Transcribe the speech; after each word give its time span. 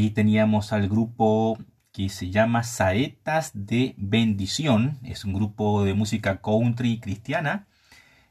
Ahí 0.00 0.08
teníamos 0.08 0.72
al 0.72 0.88
grupo 0.88 1.58
que 1.92 2.08
se 2.08 2.30
llama 2.30 2.62
Saetas 2.62 3.50
de 3.52 3.94
Bendición. 3.98 4.98
Es 5.02 5.26
un 5.26 5.34
grupo 5.34 5.84
de 5.84 5.92
música 5.92 6.40
country 6.40 7.00
cristiana. 7.00 7.66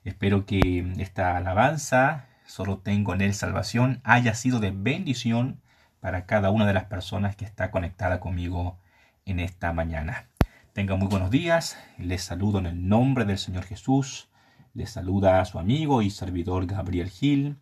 Espero 0.03 0.47
que 0.47 0.91
esta 0.97 1.37
alabanza, 1.37 2.25
solo 2.47 2.79
tengo 2.79 3.13
en 3.13 3.21
él 3.21 3.35
salvación, 3.35 4.01
haya 4.03 4.33
sido 4.33 4.59
de 4.59 4.71
bendición 4.71 5.61
para 5.99 6.25
cada 6.25 6.49
una 6.49 6.65
de 6.65 6.73
las 6.73 6.85
personas 6.85 7.35
que 7.35 7.45
está 7.45 7.69
conectada 7.69 8.19
conmigo 8.19 8.79
en 9.27 9.39
esta 9.39 9.71
mañana. 9.71 10.27
Tengan 10.73 10.97
muy 10.97 11.07
buenos 11.07 11.29
días. 11.29 11.77
Les 11.99 12.23
saludo 12.23 12.57
en 12.57 12.65
el 12.65 12.87
nombre 12.87 13.25
del 13.25 13.37
Señor 13.37 13.63
Jesús. 13.63 14.31
Les 14.73 14.89
saluda 14.89 15.39
a 15.39 15.45
su 15.45 15.59
amigo 15.59 16.01
y 16.01 16.09
servidor 16.09 16.65
Gabriel 16.65 17.11
Gil. 17.11 17.59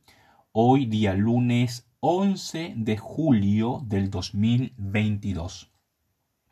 Hoy 0.53 0.85
día 0.85 1.13
lunes 1.13 1.86
11 1.99 2.75
de 2.77 2.95
julio 2.95 3.81
del 3.83 4.11
2022. 4.11 5.71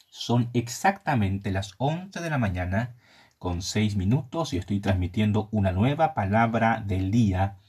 Son 0.09 0.49
exactamente 0.53 1.51
las 1.51 1.75
11 1.77 2.19
de 2.19 2.29
la 2.31 2.39
mañana 2.39 2.95
con 3.37 3.61
6 3.61 3.95
minutos 3.95 4.53
y 4.53 4.57
estoy 4.57 4.79
transmitiendo 4.79 5.47
una 5.51 5.71
nueva 5.71 6.15
palabra 6.15 6.83
del 6.83 7.11
día 7.11 7.59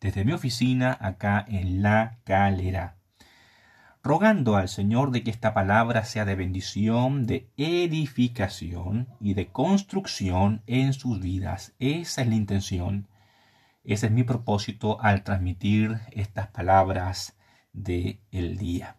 desde 0.00 0.24
mi 0.24 0.32
oficina 0.32 0.96
acá 0.98 1.44
en 1.46 1.82
La 1.82 2.16
Calera. 2.24 2.96
Rogando 4.02 4.56
al 4.56 4.70
Señor 4.70 5.10
de 5.10 5.22
que 5.22 5.30
esta 5.30 5.52
palabra 5.52 6.04
sea 6.04 6.24
de 6.24 6.34
bendición, 6.34 7.26
de 7.26 7.50
edificación 7.58 9.06
y 9.20 9.34
de 9.34 9.48
construcción 9.48 10.62
en 10.66 10.94
sus 10.94 11.20
vidas. 11.20 11.74
Esa 11.78 12.22
es 12.22 12.28
la 12.28 12.36
intención. 12.36 13.06
Ese 13.88 14.04
es 14.08 14.12
mi 14.12 14.22
propósito 14.22 15.00
al 15.00 15.24
transmitir 15.24 15.98
estas 16.12 16.48
palabras 16.48 17.38
del 17.72 18.20
el 18.32 18.58
día. 18.58 18.98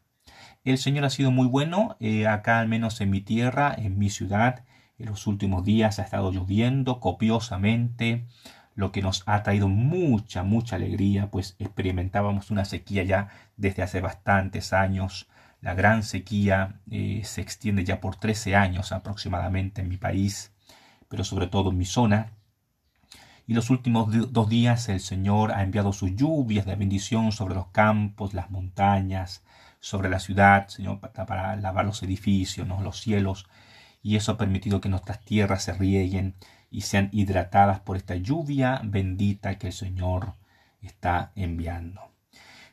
El 0.64 0.80
Señor 0.80 1.06
ha 1.06 1.12
sido 1.12 1.30
muy 1.30 1.46
bueno, 1.46 1.96
eh, 2.00 2.26
acá 2.26 2.60
al 2.60 2.68
menos 2.68 3.00
en 3.00 3.12
mi 3.12 3.22
tierra, 3.22 3.72
en 3.78 4.00
mi 4.00 4.10
ciudad. 4.10 4.66
En 4.98 5.06
los 5.06 5.28
últimos 5.28 5.64
días 5.64 6.00
ha 6.00 6.02
estado 6.02 6.32
lloviendo 6.32 7.00
copiosamente, 7.00 8.26
lo 8.74 8.92
que 8.92 9.04
nos 9.04 9.22
ha 9.28 9.44
traído 9.44 9.68
mucha, 9.68 10.42
mucha 10.42 10.78
alegría, 10.78 11.30
pues 11.30 11.56
experimentábamos 11.60 12.50
una 12.50 12.66
sequía 12.66 13.04
ya 13.04 13.30
desde 13.58 13.84
hace 13.84 14.02
bastantes 14.02 14.74
años. 14.74 15.30
La 15.62 15.76
gran 15.76 16.02
sequía 16.02 16.82
eh, 16.90 17.22
se 17.26 17.42
extiende 17.42 17.84
ya 17.84 18.02
por 18.02 18.16
13 18.16 18.56
años 18.56 18.92
aproximadamente 18.92 19.82
en 19.82 19.90
mi 19.90 19.98
país, 19.98 20.52
pero 21.10 21.24
sobre 21.24 21.46
todo 21.46 21.70
en 21.70 21.78
mi 21.78 21.86
zona. 21.86 22.39
Y 23.50 23.56
los 23.56 23.72
últimos 23.72 24.32
dos 24.32 24.48
días 24.48 24.90
el 24.90 25.00
Señor 25.00 25.54
ha 25.54 25.64
enviado 25.64 25.92
sus 25.92 26.16
lluvias 26.16 26.68
de 26.68 26.76
bendición 26.76 27.32
sobre 27.32 27.56
los 27.56 27.70
campos, 27.70 28.36
las 28.36 28.52
montañas, 28.52 29.44
sobre 29.80 30.08
la 30.08 30.20
ciudad, 30.20 30.68
Señor, 30.68 31.00
para, 31.00 31.56
lavar 31.56 31.84
los 31.84 32.04
edificios, 32.04 32.68
los 32.68 33.00
cielos, 33.02 33.48
y 34.04 34.18
eso 34.18 34.34
ha 34.34 34.38
permitido 34.38 34.80
que 34.80 34.90
nuestras 34.90 35.26
tierras 35.26 35.64
se 35.64 35.74
rieguen 35.74 36.36
y 36.70 36.82
sean 36.82 37.10
hidratadas 37.12 37.80
por 37.80 37.98
esta 37.98 38.16
lluvia 38.16 38.82
bendita 38.84 39.58
que 39.58 39.66
el 39.66 39.74
Señor 39.74 40.36
está 40.84 41.32
enviando. 41.34 42.02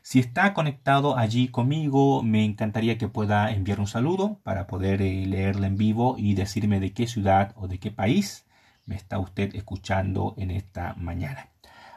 Si 0.03 0.19
está 0.19 0.53
conectado 0.53 1.17
allí 1.17 1.47
conmigo, 1.47 2.21
me 2.21 2.45
encantaría 2.45 2.99
que 2.99 3.07
pueda 3.07 3.51
enviar 3.51 3.79
un 3.79 3.87
saludo 3.87 4.39
para 4.43 4.67
poder 4.67 5.01
eh, 5.01 5.25
leerla 5.25 5.65
en 5.65 5.75
vivo 5.75 6.17
y 6.19 6.35
decirme 6.35 6.79
de 6.79 6.93
qué 6.93 7.07
ciudad 7.07 7.55
o 7.55 7.67
de 7.67 7.79
qué 7.79 7.89
país 7.89 8.46
me 8.87 8.95
está 8.95 9.19
usted 9.19 9.55
escuchando 9.55 10.33
en 10.37 10.49
esta 10.49 10.95
mañana. 10.95 11.49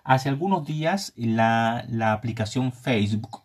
Hace 0.05 0.29
algunos 0.29 0.67
días 0.67 1.15
la, 1.17 1.87
la 1.89 2.13
aplicación 2.13 2.73
Facebook 2.73 3.43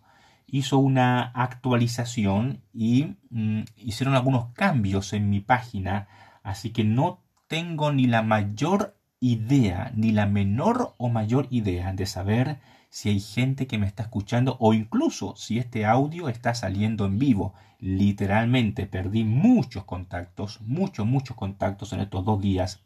hizo 0.47 0.77
una 0.77 1.21
actualización 1.21 2.61
y 2.73 3.15
mm, 3.29 3.61
hicieron 3.77 4.15
algunos 4.15 4.51
cambios 4.53 5.13
en 5.13 5.29
mi 5.29 5.39
página, 5.39 6.07
así 6.43 6.71
que 6.71 6.83
no 6.83 7.23
tengo 7.47 7.91
ni 7.93 8.07
la 8.07 8.21
mayor 8.21 8.97
idea, 9.19 9.91
ni 9.95 10.11
la 10.11 10.25
menor 10.25 10.93
o 10.97 11.09
mayor 11.09 11.47
idea 11.49 11.93
de 11.93 12.05
saber 12.05 12.59
si 12.89 13.09
hay 13.09 13.19
gente 13.19 13.67
que 13.67 13.77
me 13.77 13.87
está 13.87 14.03
escuchando 14.03 14.55
o 14.59 14.73
incluso 14.73 15.35
si 15.35 15.57
este 15.57 15.85
audio 15.85 16.29
está 16.29 16.53
saliendo 16.53 17.05
en 17.05 17.19
vivo. 17.19 17.53
Literalmente 17.79 18.85
perdí 18.85 19.23
muchos 19.25 19.83
contactos, 19.83 20.61
muchos, 20.61 21.05
muchos 21.05 21.35
contactos 21.35 21.91
en 21.91 21.99
estos 21.99 22.23
dos 22.23 22.41
días. 22.41 22.85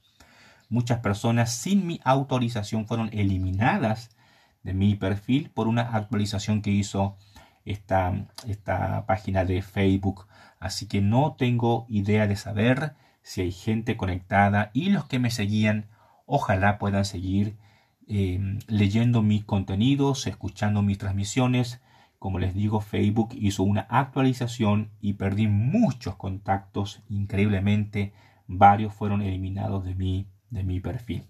Muchas 0.69 1.00
personas 1.00 1.52
sin 1.52 1.88
mi 1.88 2.00
autorización 2.03 2.85
fueron 2.85 3.09
eliminadas 3.12 4.12
de 4.63 4.74
mi 4.75 4.96
perfil 4.96 5.50
por 5.50 5.68
una 5.68 5.96
actualización 5.96 6.62
que 6.62 6.69
hizo 6.69 7.18
esta, 7.66 8.28
esta 8.47 9.06
página 9.07 9.46
de 9.46 9.63
Facebook. 9.63 10.28
Así 10.59 10.88
que 10.88 11.02
no 11.02 11.35
tengo 11.38 11.85
idea 11.90 12.28
de 12.28 12.35
saber 12.35 12.94
si 13.22 13.41
hay 13.41 13.52
gente 13.52 13.97
conectada 13.97 14.72
y 14.74 14.90
los 14.90 15.06
que 15.06 15.19
me 15.19 15.31
seguían, 15.31 15.88
ojalá 16.25 16.78
puedan 16.78 17.06
seguir 17.06 17.57
em, 18.07 18.59
leyendo 18.68 19.22
mis 19.22 19.46
contenidos, 19.46 20.28
escuchando 20.28 20.81
mis 20.81 20.97
transmisiones. 20.97 21.81
Como 22.19 22.40
les 22.40 22.53
digo, 22.53 22.81
Facebook 22.81 23.30
hizo 23.34 23.63
una 23.63 23.88
actualización 23.90 24.91
y 25.00 25.13
perdí 25.13 25.47
muchos 25.47 26.16
contactos 26.16 27.01
increíblemente. 27.09 28.13
Varios 28.47 28.94
fueron 28.94 29.22
eliminados 29.22 29.86
de 29.86 29.96
mi, 29.96 30.28
de 30.49 30.63
mi 30.63 30.79
perfil. 30.79 31.27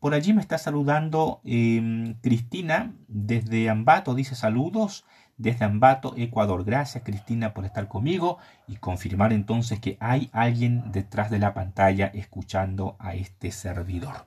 Por 0.00 0.14
allí 0.14 0.32
me 0.32 0.40
está 0.40 0.58
saludando 0.58 1.40
em, 1.44 2.14
Cristina 2.20 2.92
desde 3.08 3.68
Ambato. 3.68 4.14
Dice 4.14 4.36
saludos 4.36 5.04
desde 5.36 5.64
Ambato, 5.64 6.14
Ecuador. 6.16 6.64
Gracias 6.64 7.02
Cristina 7.04 7.52
por 7.52 7.64
estar 7.64 7.88
conmigo 7.88 8.38
y 8.68 8.76
confirmar 8.76 9.32
entonces 9.32 9.80
que 9.80 9.96
hay 10.00 10.30
alguien 10.32 10.92
detrás 10.92 11.30
de 11.30 11.40
la 11.40 11.52
pantalla 11.52 12.06
escuchando 12.14 12.96
a 13.00 13.14
este 13.14 13.50
servidor. 13.50 14.26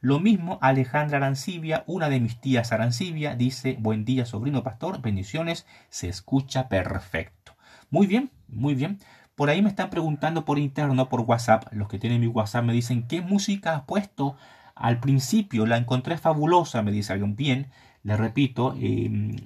Lo 0.00 0.20
mismo 0.20 0.58
Alejandra 0.60 1.16
Arancibia, 1.16 1.84
una 1.86 2.08
de 2.08 2.20
mis 2.20 2.40
tías 2.40 2.72
Arancibia, 2.72 3.36
dice, 3.36 3.76
buen 3.78 4.04
día 4.04 4.26
sobrino 4.26 4.62
pastor, 4.62 5.00
bendiciones, 5.00 5.64
se 5.88 6.08
escucha 6.08 6.68
perfecto. 6.68 7.56
Muy 7.90 8.06
bien, 8.06 8.30
muy 8.48 8.74
bien. 8.74 8.98
Por 9.34 9.50
ahí 9.50 9.62
me 9.62 9.68
están 9.68 9.90
preguntando 9.90 10.44
por 10.44 10.60
interno, 10.60 11.08
por 11.08 11.22
WhatsApp, 11.22 11.64
los 11.72 11.88
que 11.88 11.98
tienen 11.98 12.20
mi 12.20 12.28
WhatsApp 12.28 12.64
me 12.64 12.72
dicen, 12.72 13.08
¿qué 13.08 13.20
música 13.20 13.74
has 13.74 13.82
puesto? 13.82 14.36
Al 14.76 15.00
principio 15.00 15.66
la 15.66 15.76
encontré 15.76 16.18
fabulosa, 16.18 16.82
me 16.82 16.92
dice 16.92 17.12
alguien 17.12 17.34
bien, 17.34 17.68
le 18.04 18.16
repito, 18.16 18.74
em, 18.78 19.36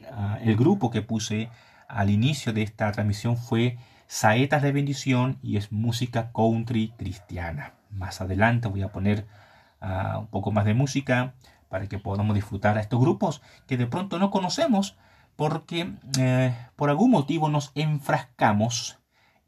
el 0.43 0.57
grupo 0.57 0.91
que 0.91 1.01
puse 1.01 1.49
al 1.89 2.11
inicio 2.11 2.53
de 2.53 2.63
esta 2.63 2.93
transmisión 2.93 3.39
fue 3.39 3.79
Saetas 4.07 4.63
de 4.63 4.73
Bendición 4.73 5.39
y 5.43 5.57
es 5.57 5.73
música 5.73 6.33
country 6.33 6.93
cristiana. 6.99 7.73
Más 7.91 8.21
adelante 8.21 8.69
voy 8.69 8.83
a 8.83 8.93
poner 8.93 9.27
ah, 9.81 10.19
un 10.19 10.27
poco 10.27 10.53
más 10.53 10.67
de 10.67 10.75
música 10.75 11.35
para 11.71 11.87
que 11.87 11.99
podamos 11.99 12.35
disfrutar 12.35 12.77
a 12.77 12.81
estos 12.81 13.01
grupos 13.01 13.43
que 13.67 13.77
de 13.77 13.87
pronto 13.87 14.19
no 14.19 14.31
conocemos 14.31 14.97
porque 15.37 15.93
eh, 16.19 16.55
por 16.77 16.91
algún 16.91 17.11
motivo 17.11 17.49
nos 17.49 17.71
enfrascamos 17.75 18.98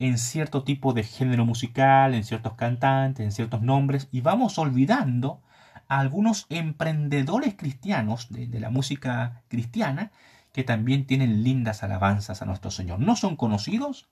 en 0.00 0.16
cierto 0.16 0.64
tipo 0.64 0.94
de 0.94 1.04
género 1.04 1.44
musical, 1.44 2.14
en 2.14 2.24
ciertos 2.24 2.54
cantantes, 2.54 3.24
en 3.24 3.32
ciertos 3.32 3.60
nombres 3.60 4.08
y 4.10 4.22
vamos 4.22 4.58
olvidando 4.58 5.42
algunos 5.88 6.46
emprendedores 6.48 7.54
cristianos 7.54 8.28
de, 8.30 8.48
la 8.58 8.70
música 8.70 9.42
cristiana 9.48 10.10
que 10.52 10.64
también 10.64 11.06
tienen 11.06 11.44
lindas 11.44 11.82
alabanzas 11.82 12.40
a 12.40 12.46
nuestro 12.46 12.70
Señor. 12.70 12.98
No 12.98 13.14
son 13.14 13.36
conocidos, 13.36 14.08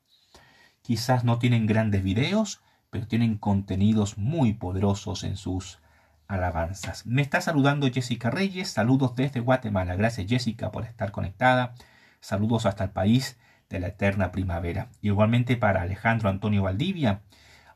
quizás 0.83 1.25
no 1.25 1.39
tienen 1.39 1.67
grandes 1.67 2.03
videos, 2.03 2.61
pero 2.91 3.07
tienen 3.07 3.39
contenidos 3.39 4.19
muy 4.19 4.53
poderosos 4.53 5.25
en 5.25 5.39
sus 5.39 5.81
alabanzas. 6.27 7.07
Me 7.07 7.23
está 7.23 7.41
saludando 7.41 7.91
Jessica 7.91 8.29
Reyes, 8.29 8.69
saludos 8.69 9.17
desde 9.17 9.41
Guatemala. 9.41 9.97
Gracias 9.97 10.29
Jessica 10.29 10.71
por 10.71 10.85
estar 10.85 11.13
conectada. 11.13 11.75
Saludos 12.21 12.67
hasta 12.67 12.85
el 12.85 12.91
país 12.91 13.39
de 13.69 13.81
la 13.81 13.89
eterna 13.89 14.33
primavera. 14.33 14.91
Igualmente 15.03 15.57
para 15.57 15.83
Alejandro 15.83 16.29
Antonio 16.29 16.63
Valdivia, 16.63 17.23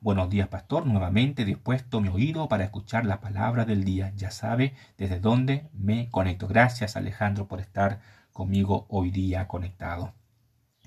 Buenos 0.03 0.31
días, 0.31 0.49
pastor. 0.49 0.85
Nuevamente 0.85 1.45
dispuesto 1.45 2.01
mi 2.01 2.09
oído 2.09 2.49
para 2.49 2.65
escuchar 2.65 3.07
la 3.07 3.21
palabra 3.21 3.65
del 3.65 3.85
día. 3.85 4.13
Ya 4.17 4.33
sabe 4.33 4.75
desde 4.99 5.21
dónde 5.21 5.71
me 5.73 6.11
conecto. 6.11 6.49
Gracias, 6.49 6.97
Alejandro, 6.97 7.47
por 7.47 7.61
estar 7.61 8.01
conmigo 8.33 8.85
hoy 8.89 9.13
día 9.13 9.47
conectado. 9.47 10.13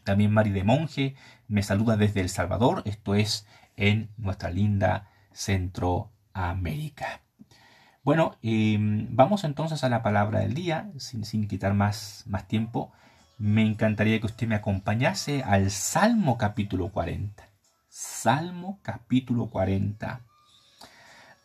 También 0.03 0.33
Mari 0.33 0.49
de 0.49 0.65
Monje 0.65 1.15
me 1.47 1.63
saluda 1.63 1.95
desde 1.95 2.19
El 2.19 2.27
Salvador. 2.27 2.81
Esto 2.83 3.15
es 3.15 3.47
en 3.77 4.09
nuestra 4.17 4.51
linda 4.51 5.07
Centroamérica. 5.31 7.21
Bueno, 8.03 8.37
em, 8.41 9.07
vamos 9.15 9.45
entonces 9.45 9.81
a 9.85 9.89
la 9.89 10.03
palabra 10.03 10.41
del 10.41 10.55
día, 10.55 10.91
sin, 10.97 11.23
sin 11.23 11.47
quitar 11.47 11.73
más, 11.73 12.25
más 12.27 12.49
tiempo. 12.49 12.91
Me 13.37 13.63
encantaría 13.63 14.19
que 14.19 14.27
usted 14.27 14.47
me 14.47 14.55
acompañase 14.55 15.43
al 15.43 15.69
Salmo 15.69 16.37
capítulo 16.37 16.89
40. 16.89 17.43
Salmo 17.89 18.79
capítulo 18.81 19.49
40. 19.49 20.21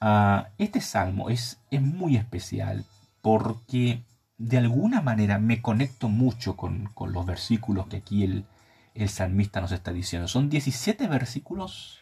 Ah, 0.00 0.48
este 0.58 0.80
salmo 0.80 1.30
es, 1.30 1.60
es, 1.70 1.82
muy 1.82 2.16
especial 2.16 2.86
porque 3.22 4.04
de 4.38 4.58
alguna 4.58 5.00
manera 5.00 5.38
me 5.38 5.60
conecto 5.60 6.08
mucho 6.08 6.56
con, 6.56 6.92
los 7.08 7.26
versículos 7.26 7.88
que 7.88 7.98
aquí 7.98 8.22
el, 8.22 8.46
el 8.94 9.08
salmista 9.08 9.60
nos 9.60 9.72
está 9.72 9.92
diciendo. 9.92 10.28
Son 10.28 10.48
17 10.48 11.08
versículos 11.08 11.98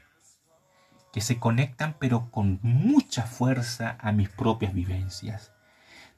que 1.14 1.23
se 1.23 1.38
conectan 1.38 1.96
pero 1.99 2.31
con 2.31 2.61
mucha 2.62 3.23
fuerza 3.23 3.96
a 4.00 4.12
mis 4.12 4.29
propias 4.29 4.75
vivencias. 4.75 5.50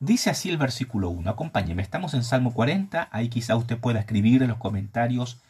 Dice 0.03 0.31
así 0.31 0.49
el 0.49 0.57
versículo 0.57 1.11
1, 1.11 1.29
acompáñeme, 1.31 1.83
estamos 1.83 2.15
en 2.15 2.25
Salmo 2.25 2.55
40, 2.55 3.11
ahí 3.13 3.29
quizá 3.29 3.55
usted 3.55 3.79
pueda 3.79 4.01
escribir 4.01 4.43
en 4.43 4.49
los 4.49 4.57
comentarios 4.57 5.43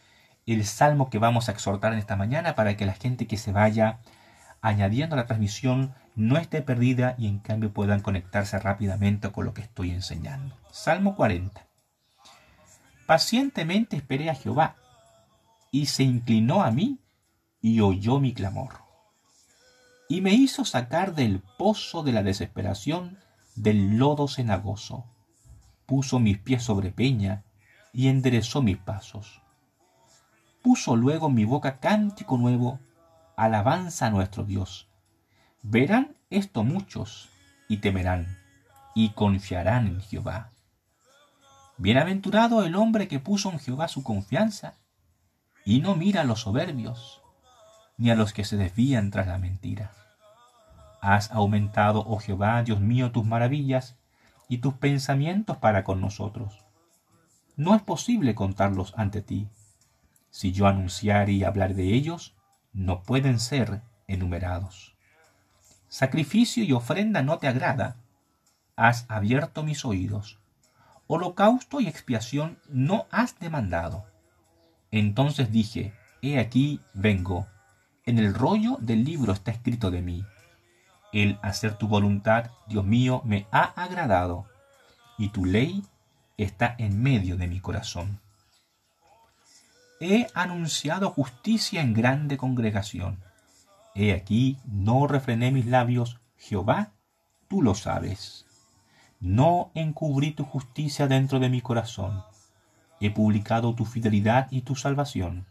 el 0.45 0.65
salmo 0.65 1.09
que 1.09 1.21
vamos 1.21 1.49
a 1.49 1.53
exhortar 1.53 1.93
en 1.93 2.01
esta 2.01 2.17
mañana 2.17 2.57
para 2.57 2.77
que 2.77 2.85
la 2.85 2.95
gente 2.95 3.29
que 3.29 3.37
se 3.37 3.53
vaya 3.53 4.01
añadiendo 4.61 5.15
a 5.15 5.19
la 5.19 5.27
transmisión 5.27 5.95
no 6.17 6.37
esté 6.37 6.63
perdida 6.63 7.15
y 7.17 7.29
en 7.29 7.39
cambio 7.39 7.73
puedan 7.73 8.01
conectarse 8.01 8.59
rápidamente 8.59 9.31
con 9.31 9.45
lo 9.45 9.55
que 9.55 9.63
estoy 9.63 9.93
enseñando. 9.93 10.57
Salmo 10.73 11.15
40. 11.15 11.65
Pacientemente 13.07 13.97
esperé 13.97 14.31
a 14.31 14.35
Jehová 14.35 14.75
y 15.71 15.87
se 15.87 16.03
inclinó 16.03 16.65
a 16.65 16.73
mí 16.73 16.99
y 17.63 17.83
oyó 17.83 18.19
mi 18.19 18.35
clamor. 18.35 18.81
Y 20.09 20.23
me 20.23 20.35
hizo 20.35 20.65
sacar 20.65 21.15
del 21.15 21.41
pozo 21.57 22.03
de 22.03 22.11
la 22.11 22.25
desesperación, 22.25 23.17
del 23.63 23.99
lodo 23.99 24.27
cenagoso. 24.27 25.05
Puso 25.85 26.19
mis 26.19 26.39
pies 26.39 26.63
sobre 26.63 26.93
peña 26.93 27.45
y 27.93 28.09
enderezó 28.09 28.63
mis 28.63 28.79
pasos. 28.79 29.43
Puso 30.63 30.97
luego 30.97 31.29
mi 31.29 31.45
boca 31.45 31.79
cántico 31.79 32.39
nuevo, 32.39 32.81
alabanza 33.37 34.07
a 34.07 34.11
nuestro 34.11 34.45
Dios. 34.45 34.89
Verán 35.63 36.17
esto 36.31 36.65
muchos 36.65 37.29
y 37.69 37.79
temerán 37.79 38.39
y 38.95 39.11
confiarán 39.11 39.87
en 39.89 40.01
Jehová. 40.01 40.53
Bienaventurado 41.77 42.65
el 42.65 42.75
hombre 42.77 43.09
que 43.09 43.21
puso 43.21 43.51
en 43.51 43.59
Jehová 43.59 43.89
su 43.89 44.03
confianza 44.03 44.75
y 45.67 45.81
no 45.81 45.97
mira 45.97 46.23
a 46.23 46.25
los 46.25 46.41
soberbios, 46.41 47.21
ni 47.99 48.11
a 48.11 48.15
los 48.15 48.33
que 48.33 48.45
se 48.45 48.57
desvían 48.57 49.11
tras 49.11 49.27
la 49.27 49.39
mentira. 49.39 49.93
Has 51.01 51.31
aumentado, 51.31 52.05
oh 52.07 52.19
Jehová, 52.19 52.63
Dios 52.63 52.81
mío, 52.81 53.11
tus 53.13 53.25
maravillas 53.25 53.97
y 54.49 54.59
tus 54.59 54.75
pensamientos 54.75 55.57
para 55.57 55.85
con 55.85 56.01
nosotros. 56.01 56.65
No 57.57 57.75
es 57.75 57.83
posible 57.83 58.35
contarlos 58.35 58.95
ante 58.97 59.23
ti. 59.23 59.49
Si 60.31 60.53
yo 60.53 60.67
anunciar 60.67 61.31
y 61.31 61.45
hablar 61.45 61.75
de 61.75 61.95
ellos, 61.95 62.35
no 62.73 63.03
pueden 63.03 63.39
ser 63.41 63.83
enumerados. 64.07 64.97
Sacrificio 65.89 66.63
y 66.65 66.73
ofrenda 66.73 67.23
no 67.23 67.39
te 67.39 67.49
agrada. 67.49 67.97
Has 68.77 69.07
abierto 69.09 69.63
mis 69.63 69.85
oídos. 69.85 70.39
Holocausto 71.07 71.81
y 71.81 71.89
expiación 71.89 72.59
no 72.69 73.07
has 73.11 73.39
demandado. 73.41 74.07
Entonces 74.91 75.51
dije, 75.51 75.93
He 76.23 76.39
aquí 76.39 76.81
vengo. 76.95 77.47
En 78.05 78.19
el 78.19 78.35
rollo 78.35 78.77
del 78.81 79.05
libro 79.05 79.33
está 79.33 79.51
escrito 79.51 79.91
de 79.91 80.03
mí. 80.03 80.25
El 81.13 81.39
hacer 81.43 81.75
tu 81.75 81.89
voluntad, 81.89 82.51
Dios 82.67 82.85
mío, 82.85 83.23
me 83.25 83.47
ha 83.51 83.63
agradado, 83.83 84.47
y 85.19 85.31
tu 85.31 85.45
ley 85.45 85.85
está 86.37 86.75
en 86.79 87.03
medio 87.03 87.37
de 87.37 87.49
mi 87.49 87.61
corazón. 87.61 88.21
He 90.01 90.29
anunciado 90.35 91.11
justicia 91.11 91.83
en 91.83 91.93
grande 91.93 92.37
congregación. 92.37 93.19
He 93.95 94.13
aquí, 94.13 94.57
no 94.65 95.07
refrené 95.07 95.51
mis 95.51 95.67
labios, 95.67 96.21
Jehová, 96.39 96.93
tú 97.49 97.61
lo 97.61 97.75
sabes. 97.75 98.47
No 99.19 99.71
encubrí 99.75 100.33
tu 100.33 100.45
justicia 100.45 101.07
dentro 101.07 101.39
de 101.41 101.51
mi 101.51 101.61
corazón 101.61 102.23
he 103.01 103.11
publicado 103.11 103.75
tu 103.75 103.85
fidelidad 103.87 104.47
y 104.51 104.61
tu 104.61 104.77
salvación. 104.77 105.47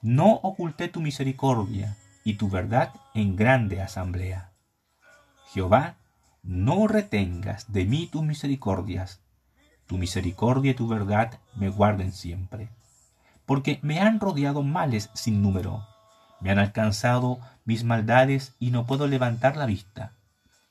No 0.00 0.34
oculté 0.34 0.88
tu 0.88 1.00
misericordia 1.00 1.96
y 2.24 2.34
tu 2.34 2.48
verdad 2.48 2.92
en 3.14 3.36
grande 3.36 3.82
asamblea. 3.82 4.51
Jehová, 5.52 5.96
no 6.42 6.88
retengas 6.88 7.72
de 7.72 7.84
mí 7.84 8.06
tus 8.06 8.22
misericordias. 8.22 9.20
Tu 9.86 9.98
misericordia 9.98 10.72
y 10.72 10.74
tu 10.74 10.88
verdad 10.88 11.40
me 11.54 11.68
guarden 11.68 12.12
siempre. 12.12 12.70
Porque 13.46 13.78
me 13.82 14.00
han 14.00 14.20
rodeado 14.20 14.62
males 14.62 15.10
sin 15.14 15.42
número. 15.42 15.86
Me 16.40 16.50
han 16.50 16.58
alcanzado 16.58 17.38
mis 17.64 17.84
maldades 17.84 18.54
y 18.58 18.70
no 18.70 18.86
puedo 18.86 19.06
levantar 19.06 19.56
la 19.56 19.66
vista. 19.66 20.12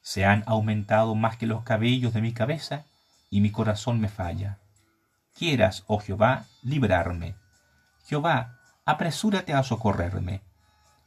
Se 0.02 0.26
han 0.26 0.44
aumentado 0.48 1.16
más 1.16 1.38
que 1.38 1.46
los 1.46 1.64
cabellos 1.64 2.14
de 2.14 2.22
mi 2.22 2.34
cabeza 2.34 2.86
y 3.30 3.42
mi 3.42 3.52
corazón 3.52 4.00
me 4.00 4.10
falla 4.10 4.58
quieras, 5.42 5.84
oh 5.88 6.00
Jehová, 6.00 6.46
librarme. 6.62 7.34
Jehová, 8.06 8.60
apresúrate 8.86 9.56
a 9.56 9.64
socorrerme. 9.64 10.42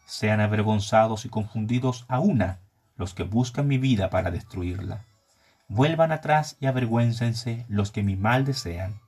Sean 0.06 0.40
avergonzados 0.40 1.24
y 1.24 1.28
confundidos 1.28 2.04
a 2.08 2.18
una 2.18 2.58
los 2.96 3.14
que 3.14 3.22
buscan 3.22 3.66
mi 3.66 3.78
vida 3.78 4.10
para 4.10 4.30
destruirla. 4.30 5.04
Vuelvan 5.68 6.12
atrás 6.12 6.56
y 6.60 6.66
avergüéncense 6.66 7.64
los 7.68 7.90
que 7.90 8.02
mi 8.02 8.16
mal 8.16 8.44
desean. 8.44 9.00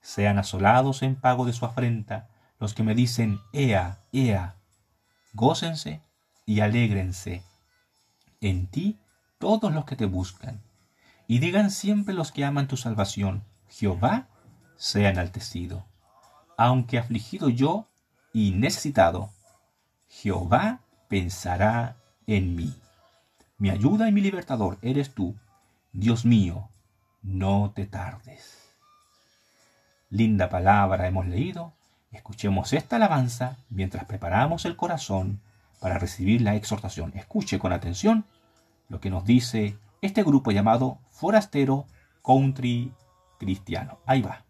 Sean 0.00 0.38
asolados 0.38 1.02
en 1.02 1.16
pago 1.16 1.44
de 1.44 1.52
su 1.52 1.64
afrenta 1.64 2.28
los 2.58 2.74
que 2.74 2.82
me 2.82 2.94
dicen, 2.94 3.40
Ea, 3.52 3.98
Ea. 4.12 4.54
Gócense 5.32 6.00
y 6.46 6.60
alégrense 6.60 7.42
en 8.40 8.66
ti 8.66 8.98
todos 9.38 9.72
los 9.72 9.84
que 9.84 9.96
te 9.96 10.06
buscan. 10.06 10.60
Y 11.26 11.38
digan 11.38 11.70
siempre 11.70 12.14
los 12.14 12.32
que 12.32 12.44
aman 12.44 12.68
tu 12.68 12.76
salvación, 12.76 13.44
Jehová 13.68 14.28
sea 14.76 15.10
enaltecido. 15.10 15.86
Aunque 16.58 16.98
afligido 16.98 17.48
yo 17.48 17.88
y 18.32 18.50
necesitado, 18.52 19.30
Jehová 20.08 20.80
pensará 21.08 21.96
en 22.26 22.54
mí. 22.54 22.74
Mi 23.62 23.70
ayuda 23.70 24.08
y 24.08 24.12
mi 24.12 24.20
libertador 24.20 24.78
eres 24.82 25.14
tú. 25.14 25.36
Dios 25.92 26.24
mío, 26.24 26.68
no 27.22 27.70
te 27.72 27.86
tardes. 27.86 28.74
Linda 30.10 30.48
palabra 30.48 31.06
hemos 31.06 31.28
leído. 31.28 31.72
Escuchemos 32.10 32.72
esta 32.72 32.96
alabanza 32.96 33.58
mientras 33.70 34.04
preparamos 34.06 34.64
el 34.64 34.74
corazón 34.74 35.40
para 35.78 35.98
recibir 35.98 36.42
la 36.42 36.56
exhortación. 36.56 37.12
Escuche 37.14 37.60
con 37.60 37.72
atención 37.72 38.24
lo 38.88 38.98
que 38.98 39.10
nos 39.10 39.24
dice 39.24 39.76
este 40.00 40.24
grupo 40.24 40.50
llamado 40.50 40.98
Forastero 41.12 41.86
Country 42.24 42.92
Cristiano. 43.38 44.00
Ahí 44.06 44.22
va. 44.22 44.44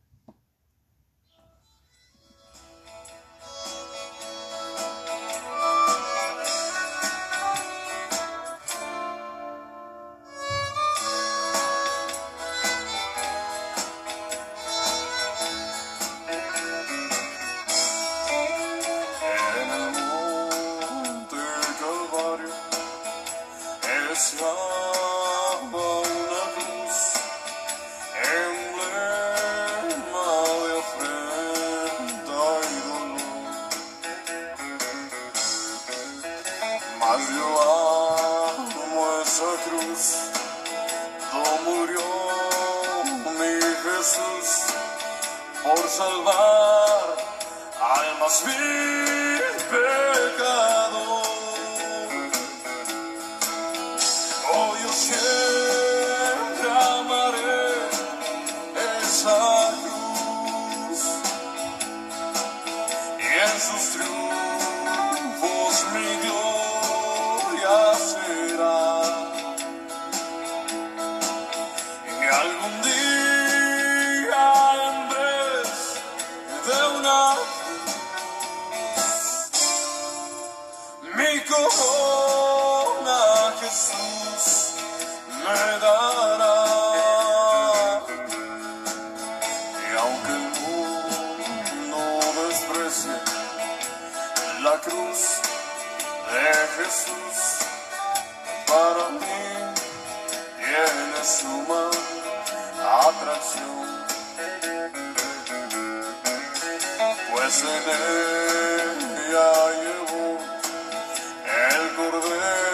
la 94.63 94.79
cruz 94.79 95.41
de 96.31 96.45
Jesús 96.77 97.37
para 98.69 99.09
mí 99.11 99.43
tiene 100.57 101.25
su 101.25 101.41
suma 101.41 101.91
atracción, 103.09 103.87
pues 107.33 107.65
en 107.65 107.85
ella 109.29 109.51
llevó 109.83 110.39
el 111.45 111.95
cordero. 111.97 112.72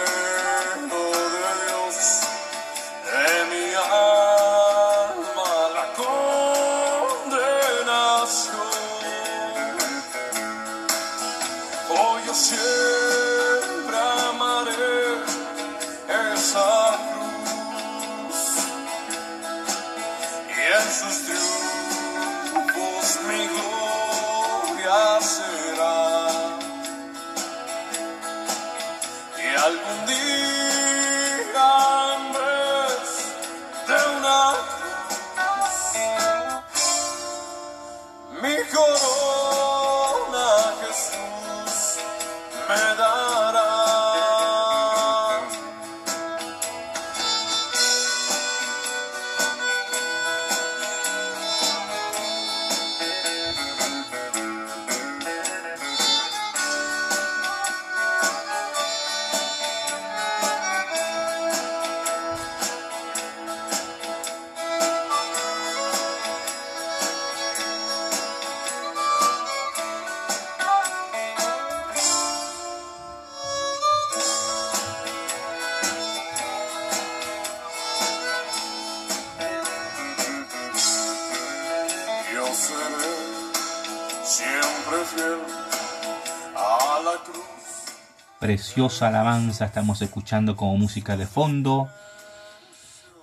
Preciosa 88.48 89.08
alabanza 89.08 89.66
estamos 89.66 90.00
escuchando 90.00 90.56
como 90.56 90.78
música 90.78 91.18
de 91.18 91.26
fondo 91.26 91.90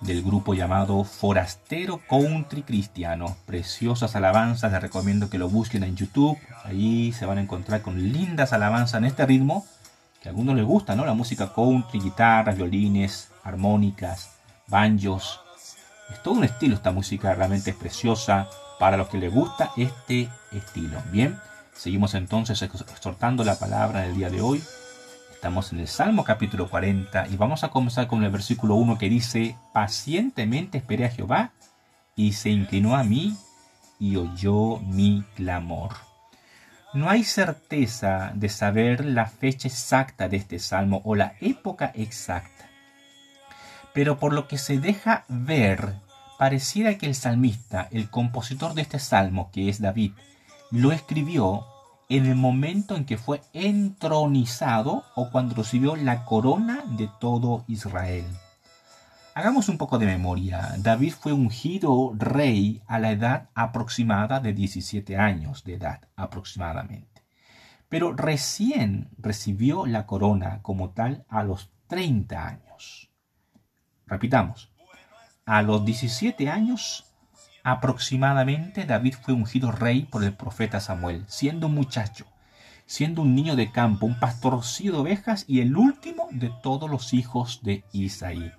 del 0.00 0.22
grupo 0.22 0.54
llamado 0.54 1.02
Forastero 1.02 2.00
Country 2.08 2.62
Cristiano. 2.62 3.36
Preciosas 3.44 4.14
alabanzas, 4.14 4.70
les 4.70 4.80
recomiendo 4.80 5.28
que 5.28 5.38
lo 5.38 5.48
busquen 5.48 5.82
en 5.82 5.96
YouTube. 5.96 6.38
Allí 6.62 7.10
se 7.10 7.26
van 7.26 7.38
a 7.38 7.40
encontrar 7.40 7.82
con 7.82 8.00
lindas 8.12 8.52
alabanzas 8.52 8.98
en 8.98 9.06
este 9.06 9.26
ritmo 9.26 9.66
que 10.22 10.28
a 10.28 10.30
algunos 10.30 10.54
les 10.54 10.64
gusta, 10.64 10.94
¿no? 10.94 11.04
La 11.04 11.14
música 11.14 11.52
country, 11.52 11.98
guitarras, 11.98 12.56
violines, 12.56 13.30
armónicas, 13.42 14.30
banjos. 14.68 15.40
Es 16.08 16.22
todo 16.22 16.34
un 16.34 16.44
estilo 16.44 16.76
esta 16.76 16.92
música, 16.92 17.34
realmente 17.34 17.70
es 17.70 17.76
preciosa 17.76 18.48
para 18.78 18.96
los 18.96 19.08
que 19.08 19.18
les 19.18 19.34
gusta 19.34 19.72
este 19.76 20.30
estilo. 20.52 21.02
Bien, 21.10 21.36
seguimos 21.74 22.14
entonces 22.14 22.62
exhortando 22.62 23.42
la 23.42 23.58
palabra 23.58 24.04
en 24.04 24.10
el 24.10 24.16
día 24.16 24.30
de 24.30 24.40
hoy. 24.40 24.62
Estamos 25.46 25.72
en 25.72 25.78
el 25.78 25.86
Salmo 25.86 26.24
capítulo 26.24 26.68
40 26.68 27.28
y 27.28 27.36
vamos 27.36 27.62
a 27.62 27.68
comenzar 27.68 28.08
con 28.08 28.24
el 28.24 28.32
versículo 28.32 28.74
1 28.74 28.98
que 28.98 29.08
dice, 29.08 29.56
pacientemente 29.72 30.78
esperé 30.78 31.04
a 31.04 31.08
Jehová 31.08 31.52
y 32.16 32.32
se 32.32 32.50
inclinó 32.50 32.96
a 32.96 33.04
mí 33.04 33.36
y 34.00 34.16
oyó 34.16 34.80
mi 34.80 35.24
clamor. 35.36 35.92
No 36.94 37.08
hay 37.08 37.22
certeza 37.22 38.32
de 38.34 38.48
saber 38.48 39.04
la 39.04 39.26
fecha 39.26 39.68
exacta 39.68 40.28
de 40.28 40.36
este 40.36 40.58
salmo 40.58 41.00
o 41.04 41.14
la 41.14 41.34
época 41.40 41.92
exacta, 41.94 42.68
pero 43.94 44.18
por 44.18 44.32
lo 44.32 44.48
que 44.48 44.58
se 44.58 44.80
deja 44.80 45.26
ver, 45.28 45.94
pareciera 46.40 46.98
que 46.98 47.06
el 47.06 47.14
salmista, 47.14 47.86
el 47.92 48.10
compositor 48.10 48.74
de 48.74 48.82
este 48.82 48.98
salmo, 48.98 49.52
que 49.52 49.68
es 49.68 49.80
David, 49.80 50.10
lo 50.72 50.90
escribió 50.90 51.68
en 52.08 52.26
el 52.26 52.36
momento 52.36 52.96
en 52.96 53.04
que 53.04 53.18
fue 53.18 53.42
entronizado 53.52 55.04
o 55.14 55.30
cuando 55.30 55.54
recibió 55.54 55.96
la 55.96 56.24
corona 56.24 56.84
de 56.96 57.10
todo 57.20 57.64
Israel. 57.66 58.26
Hagamos 59.34 59.68
un 59.68 59.76
poco 59.76 59.98
de 59.98 60.06
memoria. 60.06 60.76
David 60.78 61.12
fue 61.12 61.32
ungido 61.32 62.12
rey 62.16 62.82
a 62.86 62.98
la 62.98 63.10
edad 63.10 63.50
aproximada 63.54 64.40
de 64.40 64.54
17 64.54 65.16
años 65.18 65.62
de 65.64 65.74
edad 65.74 66.08
aproximadamente. 66.16 67.22
Pero 67.88 68.14
recién 68.14 69.10
recibió 69.18 69.84
la 69.84 70.06
corona 70.06 70.60
como 70.62 70.90
tal 70.90 71.24
a 71.28 71.42
los 71.42 71.70
30 71.88 72.48
años. 72.48 73.10
Repitamos, 74.06 74.72
a 75.44 75.62
los 75.62 75.84
17 75.84 76.48
años 76.48 77.04
aproximadamente 77.66 78.84
David 78.84 79.14
fue 79.20 79.34
ungido 79.34 79.72
rey 79.72 80.04
por 80.04 80.22
el 80.22 80.32
profeta 80.32 80.78
Samuel, 80.78 81.24
siendo 81.26 81.66
un 81.66 81.74
muchacho, 81.74 82.24
siendo 82.86 83.22
un 83.22 83.34
niño 83.34 83.56
de 83.56 83.72
campo, 83.72 84.06
un 84.06 84.20
pastorcillo 84.20 84.92
de 84.92 84.98
ovejas 84.98 85.44
y 85.48 85.58
el 85.58 85.76
último 85.76 86.28
de 86.30 86.52
todos 86.62 86.88
los 86.88 87.12
hijos 87.12 87.58
de 87.64 87.82
Isaí. 87.90 88.52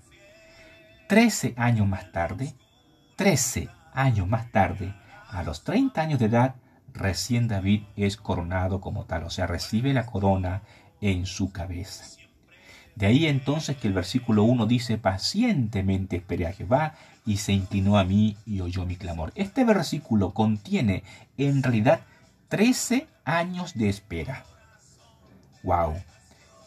Trece 1.08 1.54
años 1.56 1.88
más 1.88 2.12
tarde, 2.12 2.54
trece 3.16 3.70
años 3.94 4.28
más 4.28 4.52
tarde, 4.52 4.94
a 5.30 5.42
los 5.42 5.64
30 5.64 6.02
años 6.02 6.20
de 6.20 6.26
edad, 6.26 6.56
recién 6.94 7.48
David 7.48 7.84
es 7.96 8.18
coronado 8.18 8.82
como 8.82 9.06
tal, 9.06 9.24
o 9.24 9.30
sea, 9.30 9.48
recibe 9.48 9.94
la 9.94 10.06
corona 10.06 10.64
en 11.00 11.26
su 11.26 11.54
cabeza. 11.54 12.27
De 12.98 13.06
ahí 13.06 13.28
entonces 13.28 13.78
que 13.78 13.88
el 13.88 13.94
versículo 13.94 14.44
1 14.44 14.66
dice, 14.66 14.98
pacientemente 14.98 16.16
esperé 16.16 16.48
a 16.48 16.52
Jehová 16.52 16.96
y 17.28 17.38
se 17.38 17.54
inclinó 17.54 18.00
a 18.00 18.04
mí 18.04 18.38
y 18.44 18.62
oyó 18.62 18.88
mi 18.88 18.96
clamor. 18.96 19.32
Este 19.36 19.64
versículo 19.66 20.34
contiene 20.34 21.04
en 21.38 21.62
realidad 21.62 22.00
13 22.48 23.06
años 23.24 23.76
de 23.76 23.90
espera. 23.90 24.46
¡Wow! 25.62 25.94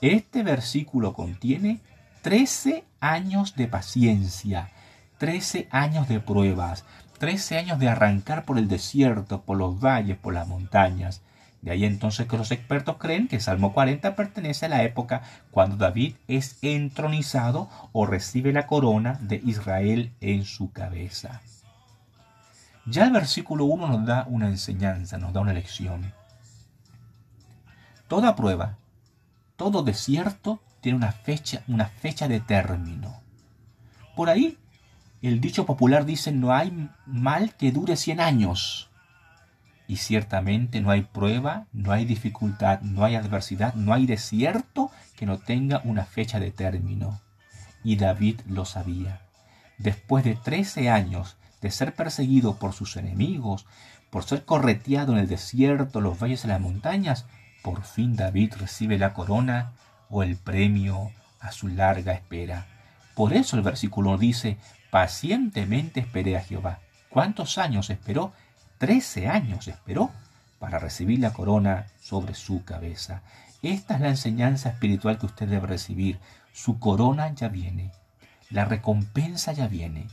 Este 0.03 0.45
versículo 0.45 1.15
contiene 1.15 1.81
13 2.23 2.85
años 3.01 3.57
de 3.57 3.67
paciencia, 3.67 4.71
13 5.19 5.67
años 5.73 6.07
de 6.07 6.21
pruebas, 6.21 6.85
13 7.19 7.59
años 7.59 7.81
de 7.81 7.89
arrancar 7.89 8.45
por 8.45 8.57
el 8.57 8.69
desierto, 8.69 9.43
por 9.43 9.59
los 9.59 9.81
valles, 9.81 10.17
por 10.17 10.33
las 10.33 10.47
montañas. 10.47 11.23
De 11.63 11.71
ahí 11.71 11.85
entonces 11.85 12.27
que 12.27 12.39
los 12.39 12.51
expertos 12.53 12.97
creen 12.99 13.29
que 13.29 13.41
Salmo 13.41 13.73
40 13.73 14.17
pertenece 14.17 14.67
a 14.67 14.71
la 14.71 14.83
época 14.83 15.23
cuando 15.51 15.77
David 15.77 16.15
es 16.27 16.59
entronizado 16.63 17.69
o 17.93 18.07
recibe 18.07 18.53
la 18.53 18.67
corona 18.67 19.19
de 19.21 19.43
Israel 19.45 20.13
en 20.21 20.45
su 20.45 20.73
cabeza. 20.73 21.43
Ya 22.87 23.05
el 23.05 23.13
versículo 23.13 23.67
1 23.67 23.89
nos 23.89 24.07
da 24.07 24.25
una 24.29 24.49
enseñanza, 24.49 25.19
nos 25.19 25.33
da 25.33 25.41
una 25.41 25.53
lección. 25.53 26.13
Toda 28.09 28.35
prueba, 28.35 28.79
todo 29.57 29.83
desierto 29.83 30.61
tiene 30.81 30.97
una 30.97 31.13
fecha, 31.13 31.63
una 31.69 31.87
fecha 31.87 32.27
de 32.27 32.41
término. 32.41 33.21
Por 34.17 34.31
ahí, 34.31 34.59
el 35.23 35.41
dicho 35.41 35.67
popular 35.67 36.05
dice, 36.07 36.33
no 36.33 36.53
hay 36.53 36.89
mal 37.07 37.55
que 37.55 37.71
dure 37.71 37.97
100 37.97 38.21
años. 38.21 38.90
Y 39.91 39.97
ciertamente 39.97 40.81
no 40.81 40.93
hay 40.93 41.03
prueba, 41.03 41.67
no 41.73 41.91
hay 41.91 42.05
dificultad, 42.05 42.81
no 42.83 43.05
hay 43.05 43.17
adversidad, 43.17 43.75
no 43.75 43.93
hay 43.93 44.07
desierto 44.07 44.93
que 45.17 45.27
no 45.27 45.39
tenga 45.39 45.81
una 45.83 46.05
fecha 46.05 46.39
de 46.39 46.53
término. 46.53 47.21
Y 47.83 47.97
David 47.97 48.39
lo 48.47 48.67
sabía. 48.67 49.23
Después 49.79 50.23
de 50.23 50.37
trece 50.37 50.91
años 50.91 51.39
de 51.61 51.73
ser 51.73 51.93
perseguido 51.97 52.55
por 52.55 52.73
sus 52.73 52.97
enemigos, 52.97 53.67
por 54.11 54.23
ser 54.23 54.45
correteado 54.45 55.15
en 55.15 55.19
el 55.19 55.27
desierto, 55.27 56.01
los 56.01 56.21
valles 56.21 56.45
y 56.45 56.47
las 56.47 56.61
montañas, 56.61 57.27
por 57.61 57.83
fin 57.83 58.15
David 58.15 58.55
recibe 58.61 58.97
la 58.97 59.13
corona 59.13 59.73
o 60.09 60.23
el 60.23 60.37
premio 60.37 61.11
a 61.41 61.51
su 61.51 61.67
larga 61.67 62.13
espera. 62.13 62.69
Por 63.17 63.33
eso 63.33 63.57
el 63.57 63.63
versículo 63.63 64.17
dice, 64.19 64.57
pacientemente 64.93 65.99
esperé 65.99 66.37
a 66.37 66.45
Jehová. 66.45 66.79
¿Cuántos 67.09 67.59
años 67.59 67.91
esperó? 67.91 68.33
Trece 68.81 69.29
años 69.29 69.69
esperó 69.69 70.11
para 70.59 70.79
recibir 70.79 71.19
la 71.19 71.35
corona 71.35 71.89
sobre 72.01 72.33
su 72.33 72.65
cabeza. 72.65 73.21
Esta 73.61 73.97
es 73.97 74.01
la 74.01 74.09
enseñanza 74.09 74.71
espiritual 74.71 75.19
que 75.19 75.27
usted 75.27 75.47
debe 75.47 75.67
recibir. 75.67 76.19
Su 76.55 76.79
corona 76.79 77.31
ya 77.35 77.49
viene. 77.49 77.93
La 78.49 78.65
recompensa 78.65 79.53
ya 79.53 79.69
viene. 79.69 80.07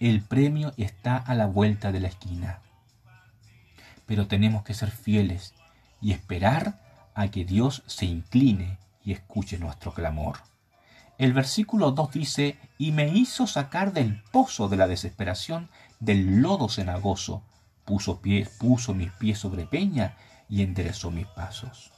El 0.00 0.22
premio 0.22 0.72
está 0.76 1.18
a 1.18 1.36
la 1.36 1.46
vuelta 1.46 1.92
de 1.92 2.00
la 2.00 2.08
esquina. 2.08 2.58
Pero 4.06 4.26
tenemos 4.26 4.64
que 4.64 4.74
ser 4.74 4.90
fieles 4.90 5.54
y 6.00 6.10
esperar 6.10 6.80
a 7.14 7.28
que 7.28 7.44
Dios 7.44 7.84
se 7.86 8.06
incline 8.06 8.76
y 9.04 9.12
escuche 9.12 9.56
nuestro 9.56 9.94
clamor. 9.94 10.38
El 11.16 11.32
versículo 11.32 11.92
2 11.92 12.10
dice, 12.10 12.58
y 12.76 12.90
me 12.90 13.06
hizo 13.06 13.46
sacar 13.46 13.92
del 13.92 14.20
pozo 14.32 14.68
de 14.68 14.78
la 14.78 14.88
desesperación, 14.88 15.68
del 16.00 16.40
lodo 16.40 16.68
cenagoso, 16.68 17.42
puso, 17.84 18.20
puso 18.58 18.94
mis 18.94 19.12
pies 19.12 19.38
sobre 19.38 19.66
peña 19.66 20.16
y 20.48 20.62
enderezó 20.62 21.10
mis 21.10 21.26
pasos. 21.26 21.92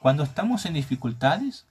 Cuando 0.00 0.22
estamos 0.22 0.66
en 0.66 0.74
dificultades, 0.74 1.66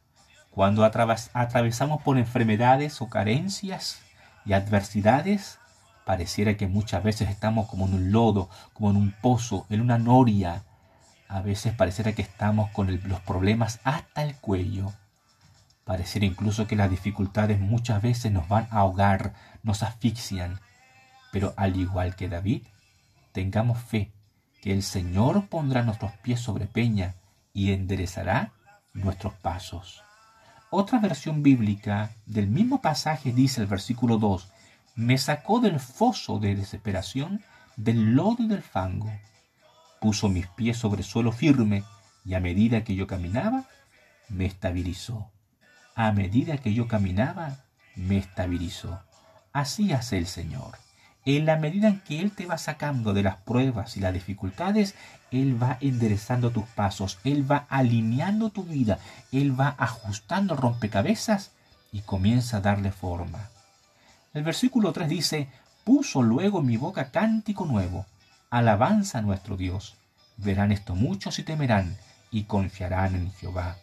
cuando 0.49 0.83
atravesamos 0.83 2.01
por 2.01 2.17
enfermedades 2.17 3.01
o 3.01 3.09
carencias 3.09 4.01
y 4.45 4.53
adversidades, 4.53 5.59
pareciera 6.05 6.57
que 6.57 6.67
muchas 6.67 7.03
veces 7.03 7.29
estamos 7.29 7.67
como 7.67 7.87
en 7.87 7.93
un 7.93 8.11
lodo, 8.11 8.49
como 8.73 8.89
en 8.91 8.97
un 8.97 9.11
pozo, 9.11 9.65
en 9.69 9.81
una 9.81 9.97
noria. 9.97 10.63
A 11.27 11.41
veces 11.41 11.73
pareciera 11.73 12.13
que 12.13 12.21
estamos 12.21 12.69
con 12.71 12.99
los 13.07 13.19
problemas 13.21 13.79
hasta 13.83 14.23
el 14.23 14.35
cuello. 14.35 14.93
Pareciera 15.85 16.25
incluso 16.25 16.67
que 16.67 16.75
las 16.75 16.89
dificultades 16.89 17.59
muchas 17.59 18.01
veces 18.01 18.31
nos 18.31 18.47
van 18.47 18.67
a 18.71 18.79
ahogar, 18.79 19.33
nos 19.63 19.83
asfixian. 19.83 20.59
Pero 21.33 21.53
al 21.57 21.75
igual 21.75 22.15
que 22.15 22.29
David, 22.29 22.63
tengamos 23.33 23.77
fe 23.79 24.13
que 24.61 24.71
el 24.71 24.83
Señor 24.83 25.47
pondrá 25.47 25.83
nuestros 25.83 26.13
pies 26.23 26.39
sobre 26.39 26.65
peña 26.65 27.15
y 27.51 27.73
enderezará 27.73 28.53
nuestros 28.93 29.33
pasos. 29.33 30.01
Otra 30.69 30.99
versión 30.99 31.43
bíblica 31.43 32.11
del 32.25 32.47
mismo 32.47 32.81
pasaje 32.81 33.33
dice 33.33 33.59
el 33.59 33.67
versículo 33.67 34.17
2, 34.17 34.47
me 34.95 35.17
sacó 35.17 35.59
del 35.59 35.81
foso 35.81 36.39
de 36.39 36.55
desesperación, 36.55 37.43
del 37.75 38.13
lodo 38.15 38.37
y 38.39 38.47
del 38.47 38.63
fango. 38.63 39.11
Puso 39.99 40.29
mis 40.29 40.47
pies 40.47 40.77
sobre 40.77 41.03
suelo 41.03 41.33
firme 41.33 41.83
y 42.23 42.35
a 42.35 42.39
medida 42.39 42.85
que 42.85 42.95
yo 42.95 43.07
caminaba, 43.07 43.65
me 44.29 44.45
estabilizó 44.45 45.33
a 45.95 46.11
medida 46.11 46.57
que 46.57 46.73
yo 46.73 46.87
caminaba, 46.87 47.57
me 47.95 48.17
estabilizó. 48.17 49.01
Así 49.51 49.93
hace 49.93 50.17
el 50.17 50.27
Señor. 50.27 50.77
En 51.25 51.45
la 51.45 51.57
medida 51.57 51.87
en 51.87 52.01
que 52.01 52.19
Él 52.19 52.31
te 52.31 52.45
va 52.45 52.57
sacando 52.57 53.13
de 53.13 53.23
las 53.23 53.37
pruebas 53.37 53.95
y 53.95 54.01
las 54.01 54.13
dificultades, 54.13 54.95
Él 55.31 55.61
va 55.61 55.77
enderezando 55.79 56.51
tus 56.51 56.65
pasos, 56.65 57.19
Él 57.23 57.49
va 57.49 57.65
alineando 57.69 58.49
tu 58.49 58.63
vida, 58.63 58.99
Él 59.31 59.57
va 59.59 59.75
ajustando 59.77 60.55
rompecabezas 60.55 61.51
y 61.93 62.01
comienza 62.01 62.57
a 62.57 62.61
darle 62.61 62.91
forma. 62.91 63.49
El 64.33 64.43
versículo 64.43 64.91
3 64.91 65.07
dice, 65.07 65.47
puso 65.83 66.21
luego 66.21 66.61
mi 66.61 66.75
boca 66.75 67.11
cántico 67.11 67.65
nuevo, 67.65 68.05
alabanza 68.49 69.19
a 69.19 69.21
nuestro 69.21 69.55
Dios. 69.55 69.95
Verán 70.37 70.71
esto 70.71 70.95
muchos 70.95 71.39
y 71.39 71.43
temerán 71.43 71.97
y 72.31 72.43
confiarán 72.43 73.15
en 73.15 73.31
Jehová. 73.33 73.77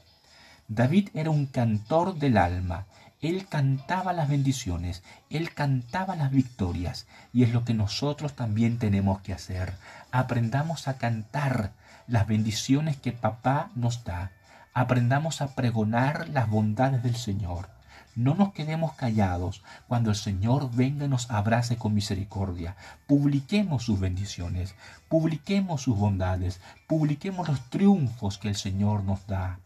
David 0.69 1.09
era 1.15 1.31
un 1.31 1.47
cantor 1.47 2.17
del 2.17 2.37
alma. 2.37 2.87
Él 3.23 3.47
cantaba 3.49 4.15
las 4.15 4.31
bendiciones, 4.31 5.03
él 5.29 5.53
cantaba 5.53 6.17
las 6.17 6.31
victorias, 6.31 7.07
y 7.35 7.43
es 7.43 7.53
lo 7.53 7.65
que 7.65 7.75
nosotros 7.75 8.35
también 8.35 8.79
tenemos 8.79 9.21
que 9.21 9.35
hacer. 9.35 9.75
Aprendamos 10.11 10.89
a 10.89 10.97
cantar 10.97 11.73
las 12.07 12.27
bendiciones 12.27 12.97
que 12.97 13.13
papá 13.13 13.71
nos 13.75 14.05
da. 14.05 14.33
Aprendamos 14.73 15.43
a 15.43 15.55
pregonar 15.55 16.31
las 16.31 16.49
bondades 16.49 17.03
del 17.03 17.15
Señor. 17.15 17.69
No 18.17 18.35
nos 18.35 18.53
quedemos 18.53 18.95
callados 18.95 19.63
cuando 19.87 20.11
el 20.11 20.17
Señor 20.17 20.75
venga 20.75 21.05
y 21.05 21.09
nos 21.09 21.31
abrace 21.31 21.77
con 21.77 21.95
misericordia. 21.95 22.75
Publiquemos 23.07 23.85
sus 23.85 24.01
bendiciones, 24.01 24.75
publiquemos 25.09 25.83
sus 25.83 25.97
bondades, 25.97 26.61
publiquemos 26.87 27.49
los 27.49 27.61
triunfos 27.69 28.39
que 28.39 28.49
el 28.49 28.57
Señor 28.57 29.05
nos 29.05 29.27
da. 29.27 29.59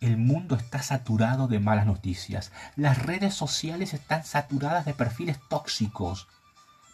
El 0.00 0.16
mundo 0.16 0.56
está 0.56 0.82
saturado 0.82 1.46
de 1.46 1.60
malas 1.60 1.84
noticias. 1.84 2.52
Las 2.74 2.98
redes 3.02 3.34
sociales 3.34 3.92
están 3.92 4.24
saturadas 4.24 4.86
de 4.86 4.94
perfiles 4.94 5.38
tóxicos. 5.50 6.26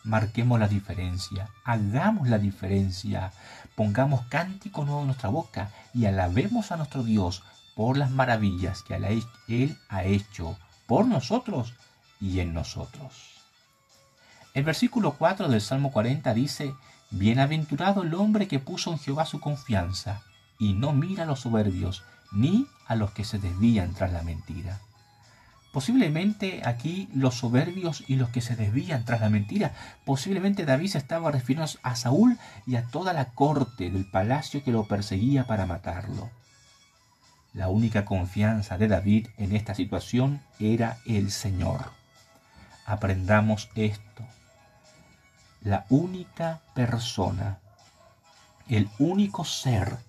Marquemos 0.03 0.59
la 0.59 0.67
diferencia, 0.67 1.49
hagamos 1.65 2.29
la 2.29 2.39
diferencia, 2.39 3.33
pongamos 3.77 4.27
cántico 4.27 4.85
nuevo 4.85 5.01
en 5.01 5.07
nuestra 5.07 5.29
boca 5.29 5.71
y 5.95 6.07
alabemos 6.07 6.73
a 6.73 6.77
nuestro 6.77 7.05
Dios 7.05 7.45
por 7.77 7.97
las 7.97 8.11
maravillas 8.11 8.83
que 8.83 8.97
Él 9.49 9.79
ha 9.89 10.03
hecho 10.05 10.59
por 10.87 11.07
nosotros 11.07 11.75
y 12.21 12.41
en 12.41 12.55
nosotros. 12.55 13.35
El 14.53 14.65
versículo 14.65 15.13
4 15.13 15.49
del 15.49 15.61
Salmo 15.61 15.93
40 15.93 16.35
dice, 16.35 16.75
Bienaventurado 17.11 18.03
el 18.03 18.15
hombre 18.15 18.49
que 18.49 18.59
puso 18.59 18.91
en 18.91 18.99
Jehová 18.99 19.27
su 19.27 19.39
confianza 19.39 20.23
y 20.59 20.73
no 20.73 20.93
mira 20.93 21.25
a 21.25 21.27
los 21.27 21.41
soberbios, 21.41 22.03
ni 22.33 22.67
a 22.87 22.97
los 22.97 23.11
que 23.13 23.25
se 23.25 23.39
desvían 23.39 23.95
tras 23.95 24.13
la 24.13 24.23
mentira. 24.23 24.81
Posiblemente 25.77 26.63
aquí 26.65 27.09
los 27.15 27.35
soberbios 27.35 28.03
y 28.07 28.17
los 28.17 28.31
que 28.31 28.41
se 28.41 28.57
desvían 28.57 29.05
tras 29.05 29.21
la 29.21 29.29
mentira, 29.29 29.75
posiblemente 30.07 30.65
David 30.65 30.89
se 30.89 30.99
estaba 30.99 31.31
refiriendo 31.31 31.71
a 31.83 31.97
Saúl 31.97 32.39
y 32.67 32.77
a 32.77 32.87
toda 32.87 33.13
la 33.13 33.27
corte 33.27 33.91
del 33.91 34.07
palacio 34.07 34.65
que 34.65 34.73
lo 34.73 34.85
perseguía 34.85 35.47
para 35.47 35.67
matarlo. 35.67 36.31
La 37.53 37.69
única 37.69 38.07
confianza 38.07 38.79
de 38.79 38.89
David 38.89 39.29
en 39.37 39.55
esta 39.55 39.75
situación 39.75 40.41
era 40.59 40.99
el 41.05 41.31
Señor. 41.31 41.91
Aprendamos 42.87 43.69
esto. 43.75 44.25
La 45.61 45.85
única 45.91 46.63
persona, 46.75 47.59
el 48.69 48.89
único 48.99 49.45
ser 49.45 50.06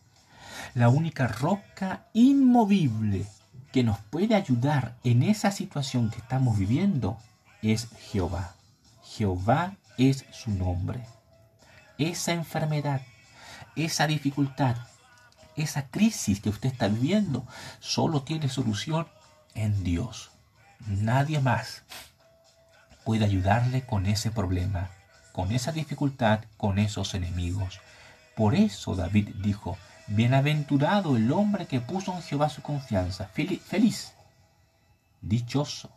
la 0.73 0.89
única 0.89 1.27
roca 1.27 2.05
inmovible 2.13 3.25
que 3.71 3.83
nos 3.83 3.99
puede 3.99 4.35
ayudar 4.35 4.97
en 5.03 5.23
esa 5.23 5.51
situación 5.51 6.09
que 6.09 6.19
estamos 6.19 6.57
viviendo 6.57 7.17
es 7.61 7.89
Jehová. 8.11 8.55
Jehová 9.03 9.75
es 9.97 10.25
su 10.31 10.51
nombre. 10.51 11.03
Esa 11.97 12.31
enfermedad, 12.33 13.01
esa 13.75 14.07
dificultad, 14.07 14.77
esa 15.55 15.87
crisis 15.87 16.39
que 16.39 16.49
usted 16.49 16.71
está 16.71 16.87
viviendo, 16.87 17.45
solo 17.79 18.21
tiene 18.21 18.49
solución 18.49 19.07
en 19.55 19.83
Dios. 19.83 20.29
Nadie 20.85 21.39
más 21.39 21.83
puede 23.03 23.25
ayudarle 23.25 23.85
con 23.85 24.05
ese 24.05 24.31
problema, 24.31 24.89
con 25.31 25.51
esa 25.51 25.71
dificultad, 25.71 26.41
con 26.57 26.77
esos 26.77 27.13
enemigos. 27.15 27.79
Por 28.35 28.53
eso 28.53 28.95
David 28.95 29.29
dijo, 29.41 29.77
Bienaventurado 30.09 31.17
el 31.17 31.33
hombre 31.33 31.65
que 31.67 31.81
puso 31.81 32.15
en 32.15 32.21
Jehová 32.21 32.47
su 32.47 32.61
confianza. 32.61 33.27
Feliz, 33.27 34.13
dichoso, 35.19 35.91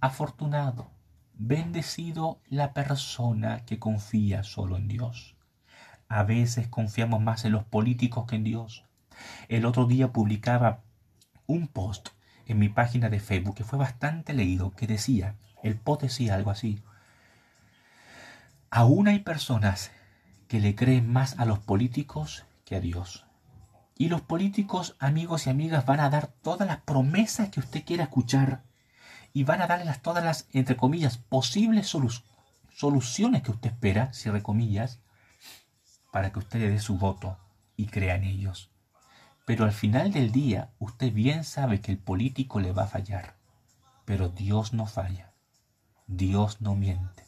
afortunado, 0.00 0.90
bendecido 1.34 2.40
la 2.48 2.72
persona 2.72 3.64
que 3.64 3.78
confía 3.78 4.42
solo 4.42 4.76
en 4.76 4.88
Dios. 4.88 5.36
A 6.08 6.24
veces 6.24 6.66
confiamos 6.66 7.20
más 7.20 7.44
en 7.44 7.52
los 7.52 7.62
políticos 7.62 8.26
que 8.26 8.34
en 8.34 8.44
Dios. 8.44 8.84
El 9.48 9.66
otro 9.66 9.86
día 9.86 10.12
publicaba 10.12 10.80
un 11.46 11.68
post 11.68 12.08
en 12.46 12.58
mi 12.58 12.68
página 12.68 13.08
de 13.08 13.20
Facebook 13.20 13.54
que 13.54 13.64
fue 13.64 13.78
bastante 13.78 14.32
leído, 14.32 14.72
que 14.72 14.88
decía, 14.88 15.36
el 15.62 15.76
post 15.76 16.02
decía 16.02 16.34
algo 16.34 16.50
así. 16.50 16.82
Aún 18.68 19.06
hay 19.06 19.20
personas 19.20 19.92
que 20.48 20.58
le 20.58 20.74
creen 20.74 21.12
más 21.12 21.38
a 21.38 21.44
los 21.44 21.60
políticos 21.60 22.46
a 22.76 22.80
Dios. 22.80 23.26
Y 23.96 24.08
los 24.08 24.22
políticos, 24.22 24.96
amigos 24.98 25.46
y 25.46 25.50
amigas, 25.50 25.86
van 25.86 26.00
a 26.00 26.10
dar 26.10 26.28
todas 26.28 26.66
las 26.66 26.78
promesas 26.80 27.50
que 27.50 27.60
usted 27.60 27.84
quiera 27.84 28.04
escuchar 28.04 28.62
y 29.32 29.44
van 29.44 29.62
a 29.62 29.66
darle 29.66 29.92
todas 30.02 30.24
las, 30.24 30.48
entre 30.52 30.76
comillas, 30.76 31.18
posibles 31.18 31.94
soluciones 32.70 33.42
que 33.42 33.50
usted 33.50 33.70
espera, 33.70 34.12
cierre 34.12 34.42
comillas, 34.42 35.00
para 36.10 36.32
que 36.32 36.38
usted 36.38 36.60
le 36.60 36.70
dé 36.70 36.78
su 36.78 36.98
voto 36.98 37.38
y 37.76 37.86
crea 37.86 38.16
en 38.16 38.24
ellos. 38.24 38.70
Pero 39.44 39.64
al 39.64 39.72
final 39.72 40.12
del 40.12 40.30
día, 40.30 40.70
usted 40.78 41.12
bien 41.12 41.44
sabe 41.44 41.80
que 41.80 41.92
el 41.92 41.98
político 41.98 42.60
le 42.60 42.72
va 42.72 42.84
a 42.84 42.88
fallar. 42.88 43.36
Pero 44.04 44.28
Dios 44.28 44.72
no 44.72 44.86
falla. 44.86 45.32
Dios 46.06 46.60
no 46.60 46.74
miente. 46.74 47.24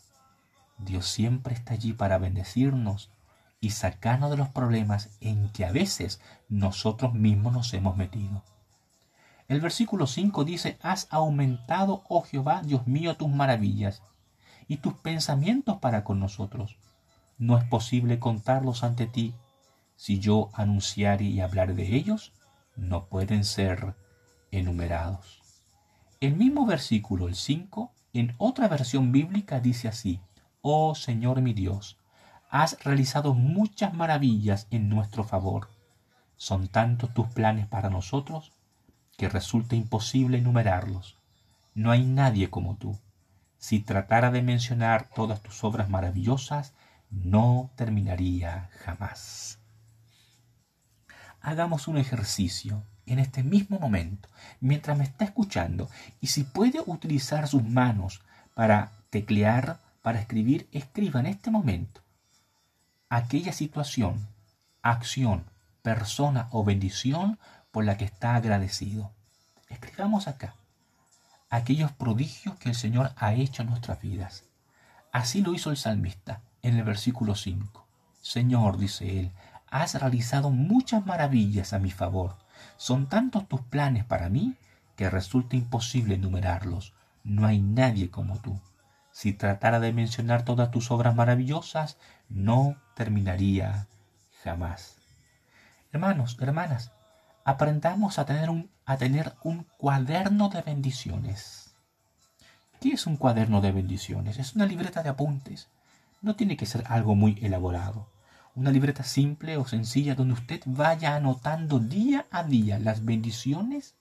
Dios 0.79 1.07
siempre 1.07 1.55
está 1.55 1.75
allí 1.75 1.93
para 1.93 2.19
bendecirnos 2.19 3.11
y 3.65 3.71
sacarnos 3.71 4.31
de 4.31 4.37
los 4.37 4.51
problemas 4.51 5.09
en 5.23 5.49
que 5.49 5.65
a 5.65 5.73
veces 5.73 6.21
nosotros 6.51 7.15
mismos 7.15 7.55
nos 7.55 7.73
hemos 7.73 7.97
metido. 7.97 8.43
El 9.49 9.63
versículo 9.63 10.07
5 10.07 10.45
dice, 10.45 10.79
Has 10.83 11.09
aumentado, 11.11 12.05
oh 12.11 12.21
Jehová, 12.21 12.61
Dios 12.63 12.87
mío, 12.87 13.17
tus 13.17 13.31
maravillas 13.31 14.03
y 14.69 14.77
tus 14.79 14.93
pensamientos 14.93 15.79
para 15.79 16.05
con 16.05 16.21
nosotros. 16.21 16.77
No 17.39 17.57
es 17.57 17.65
posible 17.65 18.19
contarlos 18.19 18.85
ante 18.85 19.07
ti. 19.07 19.35
Si 19.97 20.19
yo 20.19 20.51
anunciare 20.53 21.25
y 21.25 21.41
hablar 21.41 21.75
de 21.75 21.97
ellos, 21.97 22.35
no 22.77 23.07
pueden 23.07 23.45
ser 23.45 23.95
enumerados. 24.51 25.41
El 26.21 26.37
mismo 26.37 26.67
versículo, 26.67 27.29
el 27.29 27.35
5, 27.35 27.93
en 28.13 28.35
otra 28.37 28.69
versión 28.69 29.11
bíblica 29.11 29.59
dice 29.59 29.89
así, 29.89 30.21
Oh 30.61 30.95
Señor 30.95 31.41
mi 31.41 31.55
Dios, 31.55 31.99
has 32.55 32.79
realizado 32.85 33.35
muchas 33.35 33.95
maravillas 33.95 34.69
en 34.71 34.89
nuestro 34.89 35.25
favor. 35.25 35.71
Son 36.37 36.69
tantos 36.69 37.13
tus 37.13 37.27
planes 37.27 37.67
para 37.67 37.91
nosotros 37.91 38.53
que 39.17 39.29
resulta 39.29 39.75
imposible 39.75 40.39
enumerarlos. 40.39 41.19
No 41.75 41.91
hay 41.91 42.05
nadie 42.05 42.51
como 42.51 42.77
tú. 42.77 42.97
Si 43.59 43.81
tratara 43.81 44.31
de 44.31 44.43
mencionar 44.43 45.11
todas 45.17 45.43
tus 45.43 45.65
obras 45.65 45.91
maravillosas, 45.91 46.75
no 47.11 47.73
terminaría 47.75 48.71
jamás. 48.85 49.59
Hagamos 51.41 51.89
un 51.89 51.99
ejercicio 51.99 52.85
en 53.05 53.19
este 53.19 53.43
mismo 53.43 53.81
momento, 53.81 54.29
mientras 54.61 54.97
me 54.97 55.03
está 55.03 55.25
escuchando, 55.25 55.91
y 56.21 56.29
si 56.29 56.45
puede 56.45 56.81
utilizar 56.87 57.49
sus 57.49 57.65
manos 57.65 58.23
para 58.55 58.93
teclear, 59.11 59.81
para 60.03 60.21
escribir, 60.21 60.69
escriba 60.71 61.19
en 61.19 61.27
este 61.27 61.51
momento 61.51 62.04
aquella 63.09 63.53
situación, 63.53 64.29
acción, 64.83 65.45
persona 65.83 66.49
o 66.51 66.65
bendición 66.65 67.39
por 67.71 67.85
la 67.85 67.97
que 67.97 68.05
está 68.05 68.35
agradecido. 68.37 69.13
Escribamos 69.69 70.29
acá 70.29 70.55
aquellos 71.51 71.93
prodigios 71.93 72.57
que 72.57 72.71
el 72.71 72.75
Señor 72.75 73.13
ha 73.17 73.35
hecho 73.35 73.63
en 73.63 73.71
nuestras 73.71 74.01
vidas. 74.01 74.45
Así 75.13 75.41
lo 75.41 75.55
hizo 75.55 75.71
el 75.71 75.77
salmista 75.77 76.41
en 76.63 76.77
el 76.77 76.83
versículo 76.83 77.37
5. 77.37 77.87
Señor, 78.21 78.79
dice 78.79 79.21
él, 79.21 79.33
has 79.71 79.95
realizado 79.95 80.51
muchas 80.51 81.07
maravillas 81.07 81.73
a 81.73 81.79
mi 81.79 81.91
favor. 81.91 82.37
Son 82.77 83.09
tantos 83.09 83.47
tus 83.47 83.61
planes 83.61 84.05
para 84.05 84.29
mí 84.29 84.57
que 84.97 85.11
resulta 85.11 85.57
imposible 85.57 86.17
enumerarlos. 86.17 86.93
No 87.23 87.47
hay 87.47 87.61
nadie 87.61 88.11
como 88.11 88.39
tú. 88.39 88.61
Si 89.15 89.33
tratara 89.33 89.79
de 89.79 89.93
mencionar 89.93 90.45
todas 90.45 90.73
tus 90.73 90.91
obras 90.91 91.15
maravillosas, 91.15 91.99
no 92.29 92.77
terminaría 92.97 93.87
jamás. 94.43 94.97
Hermanos, 95.93 96.37
hermanas, 96.41 96.91
aprendamos 97.45 98.19
a 98.19 98.27
tener 98.27 98.51
un, 98.51 98.73
a 98.85 98.97
tener 98.97 99.37
un 99.45 99.69
cuaderno 99.79 100.49
de 100.49 100.63
bendiciones. 100.63 101.77
¿Qué 102.81 102.89
es 102.89 103.07
un 103.07 103.17
cuaderno 103.17 103.61
de 103.61 103.71
bendiciones? 103.71 104.41
Es 104.41 104.57
una 104.57 104.67
libreta 104.67 105.05
de 105.05 105.11
apuntes. 105.11 105.69
No 106.21 106.35
tiene 106.35 106.57
que 106.57 106.67
ser 106.67 106.83
algo 106.89 107.15
muy 107.15 107.39
elaborado. 107.41 108.11
Una 108.57 108.73
libreta 108.73 109.05
simple 109.05 109.57
o 109.59 109.65
sencilla 109.65 110.17
donde 110.17 110.35
usted 110.35 110.61
vaya 110.67 111.15
anotando 111.15 111.79
día 111.79 112.27
a 112.33 112.43
día 112.43 112.81
las 112.81 113.05
bendiciones 113.05 113.95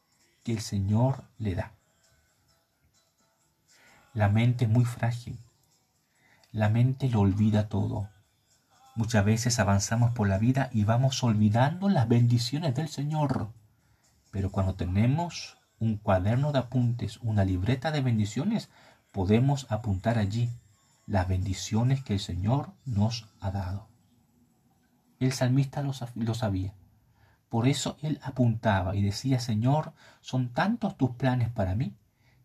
que 0.43 0.53
el 0.53 0.61
Señor 0.61 1.25
le 1.37 1.53
da. 1.53 1.73
La 4.13 4.29
mente 4.29 4.65
es 4.65 4.69
muy 4.69 4.85
frágil. 4.85 5.39
La 6.51 6.69
mente 6.69 7.09
lo 7.09 7.21
olvida 7.21 7.67
todo. 7.67 8.09
Muchas 8.95 9.25
veces 9.25 9.57
avanzamos 9.57 10.11
por 10.11 10.27
la 10.27 10.37
vida 10.37 10.69
y 10.71 10.83
vamos 10.83 11.23
olvidando 11.23 11.89
las 11.89 12.07
bendiciones 12.07 12.75
del 12.75 12.89
Señor. 12.89 13.49
Pero 14.29 14.51
cuando 14.51 14.75
tenemos 14.75 15.57
un 15.79 15.97
cuaderno 15.97 16.51
de 16.51 16.59
apuntes, 16.59 17.17
una 17.23 17.43
libreta 17.43 17.89
de 17.89 18.01
bendiciones, 18.01 18.69
podemos 19.11 19.65
apuntar 19.71 20.19
allí 20.19 20.51
las 21.07 21.27
bendiciones 21.27 22.03
que 22.03 22.13
el 22.13 22.19
Señor 22.19 22.71
nos 22.85 23.27
ha 23.39 23.49
dado. 23.49 23.87
El 25.19 25.31
salmista 25.31 25.81
lo, 25.81 26.33
sabía. 26.35 26.75
Por 27.49 27.67
eso 27.67 27.97
él 28.03 28.19
apuntaba 28.21 28.95
y 28.95 29.01
decía, 29.01 29.39
Señor, 29.39 29.93
son 30.21 30.49
tantos 30.53 30.97
tus 30.97 31.15
planes 31.15 31.49
para 31.49 31.73
mí 31.73 31.95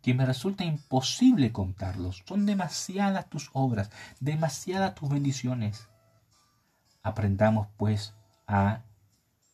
que 0.03 0.15
me 0.15 0.27
resulta 0.27 0.65
imposible 0.65 1.53
contarlos. 1.53 2.23
Son 2.27 2.47
demasiadas 2.47 3.29
tus 3.29 3.51
obras, 3.53 3.91
demasiadas 4.21 4.95
tus 4.95 5.09
bendiciones. 5.09 5.89
Aprendamos 7.03 7.69
pues 7.77 8.15
a 8.47 8.83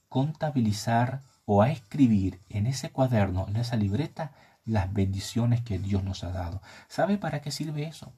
contabilizar 0.09 1.21
o 1.47 1.63
a 1.63 1.71
escribir 1.71 2.41
en 2.49 2.67
ese 2.67 2.91
cuaderno, 2.91 3.47
en 3.49 3.57
esa 3.57 3.77
libreta, 3.77 4.33
las 4.65 4.93
bendiciones 4.93 5.61
que 5.63 5.79
Dios 5.79 6.03
nos 6.05 6.25
ha 6.25 6.31
dado. 6.31 6.63
¿Sabe 6.89 7.19
para 7.19 7.41
qué 7.43 7.51
sirve 7.51 7.85
eso? 7.85 8.13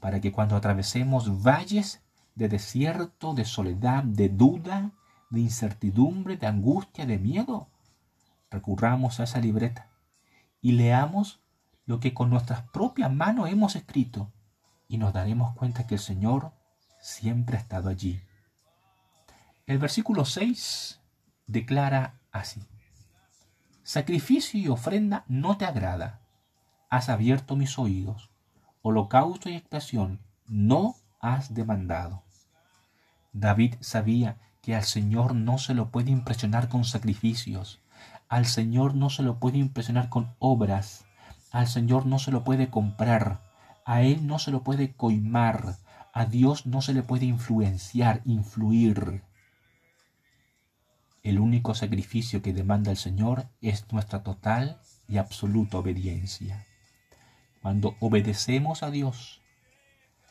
Para 0.00 0.20
que 0.20 0.32
cuando 0.32 0.56
atravesemos 0.56 1.42
valles 1.42 2.00
de 2.34 2.48
desierto, 2.48 3.34
de 3.34 3.44
soledad, 3.44 4.04
de 4.04 4.28
duda, 4.28 4.92
de 5.30 5.40
incertidumbre, 5.40 6.36
de 6.36 6.46
angustia, 6.46 7.06
de 7.06 7.18
miedo, 7.18 7.68
recurramos 8.50 9.20
a 9.20 9.24
esa 9.24 9.40
libreta 9.40 9.93
y 10.64 10.72
leamos 10.72 11.42
lo 11.84 12.00
que 12.00 12.14
con 12.14 12.30
nuestras 12.30 12.62
propias 12.70 13.12
manos 13.12 13.50
hemos 13.50 13.76
escrito 13.76 14.32
y 14.88 14.96
nos 14.96 15.12
daremos 15.12 15.54
cuenta 15.54 15.86
que 15.86 15.96
el 15.96 16.00
Señor 16.00 16.52
siempre 17.02 17.58
ha 17.58 17.60
estado 17.60 17.90
allí. 17.90 18.22
El 19.66 19.76
versículo 19.76 20.24
6 20.24 21.02
declara 21.46 22.18
así. 22.32 22.62
Sacrificio 23.82 24.58
y 24.58 24.68
ofrenda 24.68 25.26
no 25.28 25.58
te 25.58 25.66
agrada. 25.66 26.22
Has 26.88 27.10
abierto 27.10 27.56
mis 27.56 27.78
oídos. 27.78 28.30
Holocausto 28.80 29.50
y 29.50 29.56
expiación 29.56 30.22
no 30.46 30.96
has 31.20 31.52
demandado. 31.52 32.22
David 33.34 33.74
sabía 33.80 34.38
que 34.62 34.74
al 34.74 34.84
Señor 34.84 35.34
no 35.34 35.58
se 35.58 35.74
lo 35.74 35.90
puede 35.90 36.10
impresionar 36.10 36.70
con 36.70 36.84
sacrificios. 36.84 37.82
Al 38.34 38.46
Señor 38.46 38.96
no 38.96 39.10
se 39.10 39.22
lo 39.22 39.38
puede 39.38 39.58
impresionar 39.58 40.08
con 40.08 40.34
obras. 40.40 41.04
Al 41.52 41.68
Señor 41.68 42.04
no 42.04 42.18
se 42.18 42.32
lo 42.32 42.42
puede 42.42 42.68
comprar. 42.68 43.38
A 43.84 44.02
Él 44.02 44.26
no 44.26 44.40
se 44.40 44.50
lo 44.50 44.64
puede 44.64 44.92
coimar. 44.92 45.76
A 46.12 46.24
Dios 46.24 46.66
no 46.66 46.82
se 46.82 46.94
le 46.94 47.04
puede 47.04 47.26
influenciar, 47.26 48.22
influir. 48.24 49.22
El 51.22 51.38
único 51.38 51.76
sacrificio 51.76 52.42
que 52.42 52.52
demanda 52.52 52.90
el 52.90 52.96
Señor 52.96 53.46
es 53.60 53.92
nuestra 53.92 54.24
total 54.24 54.80
y 55.06 55.18
absoluta 55.18 55.78
obediencia. 55.78 56.66
Cuando 57.62 57.94
obedecemos 58.00 58.82
a 58.82 58.90
Dios, 58.90 59.42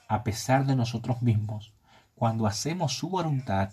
a 0.10 0.26
pesar 0.26 0.66
de 0.66 0.76
nosotros 0.76 1.22
mismos, 1.22 1.72
cuando 2.16 2.48
hacemos 2.48 2.98
su 2.98 3.08
voluntad, 3.08 3.72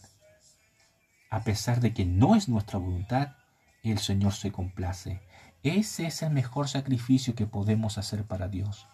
a 1.30 1.42
pesar 1.42 1.80
de 1.80 1.92
que 1.92 2.04
no 2.04 2.36
es 2.36 2.48
nuestra 2.48 2.78
voluntad, 2.78 3.39
el 3.82 3.98
Señor 3.98 4.32
se 4.32 4.52
complace. 4.52 5.20
Ese 5.62 6.06
es 6.06 6.22
el 6.22 6.30
mejor 6.30 6.68
sacrificio 6.68 7.34
que 7.34 7.46
podemos 7.46 7.98
hacer 7.98 8.24
para 8.24 8.48
Dios. 8.48 8.86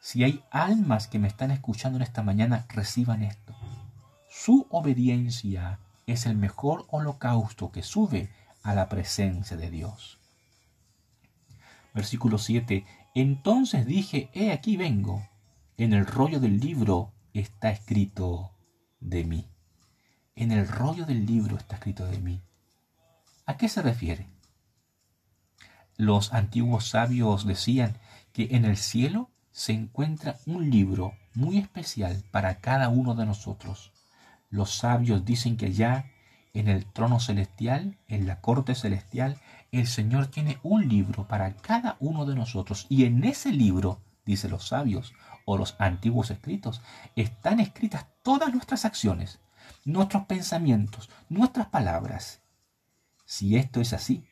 Si 0.00 0.24
hay 0.24 0.44
almas 0.50 1.08
que 1.08 1.18
me 1.18 1.28
están 1.28 1.50
escuchando 1.50 1.96
en 1.96 2.02
esta 2.02 2.22
mañana, 2.22 2.66
reciban 2.68 3.22
esto. 3.22 3.54
Su 4.28 4.66
obediencia 4.70 5.80
es 6.06 6.26
el 6.26 6.36
mejor 6.36 6.86
holocausto 6.90 7.72
que 7.72 7.82
sube 7.82 8.30
a 8.62 8.74
la 8.74 8.88
presencia 8.88 9.56
de 9.56 9.70
Dios. 9.70 10.18
Versículo 11.94 12.38
7. 12.38 12.84
Entonces 13.14 13.86
dije, 13.86 14.30
he 14.32 14.52
aquí 14.52 14.76
vengo. 14.76 15.26
En 15.76 15.92
el 15.92 16.06
rollo 16.06 16.40
del 16.40 16.60
libro 16.60 17.12
está 17.32 17.70
escrito 17.70 18.52
de 19.00 19.24
mí. 19.24 19.48
En 20.34 20.52
el 20.52 20.68
rollo 20.68 21.06
del 21.06 21.26
libro 21.26 21.56
está 21.56 21.76
escrito 21.76 22.06
de 22.06 22.18
mí. 22.18 22.42
¿A 23.46 23.56
qué 23.56 23.68
se 23.68 23.80
refiere? 23.80 24.26
Los 25.96 26.32
antiguos 26.34 26.88
sabios 26.88 27.46
decían 27.46 27.96
que 28.32 28.48
en 28.50 28.64
el 28.64 28.76
cielo 28.76 29.30
se 29.52 29.72
encuentra 29.72 30.36
un 30.46 30.68
libro 30.68 31.14
muy 31.32 31.58
especial 31.58 32.24
para 32.32 32.60
cada 32.60 32.88
uno 32.88 33.14
de 33.14 33.24
nosotros. 33.24 33.92
Los 34.50 34.74
sabios 34.74 35.24
dicen 35.24 35.56
que 35.56 35.72
ya 35.72 36.10
en 36.54 36.66
el 36.68 36.86
trono 36.86 37.20
celestial, 37.20 37.96
en 38.08 38.26
la 38.26 38.40
corte 38.40 38.74
celestial, 38.74 39.40
el 39.70 39.86
Señor 39.86 40.26
tiene 40.26 40.58
un 40.64 40.88
libro 40.88 41.28
para 41.28 41.54
cada 41.54 41.96
uno 42.00 42.26
de 42.26 42.34
nosotros. 42.34 42.86
Y 42.88 43.04
en 43.04 43.22
ese 43.22 43.52
libro, 43.52 44.00
dicen 44.24 44.50
los 44.50 44.68
sabios 44.68 45.14
o 45.44 45.56
los 45.56 45.76
antiguos 45.78 46.32
escritos, 46.32 46.82
están 47.14 47.60
escritas 47.60 48.06
todas 48.22 48.52
nuestras 48.52 48.84
acciones, 48.84 49.38
nuestros 49.84 50.24
pensamientos, 50.24 51.10
nuestras 51.28 51.68
palabras. 51.68 52.40
Si 53.26 53.56
esto 53.56 53.80
es 53.80 53.92
así, 53.92 54.24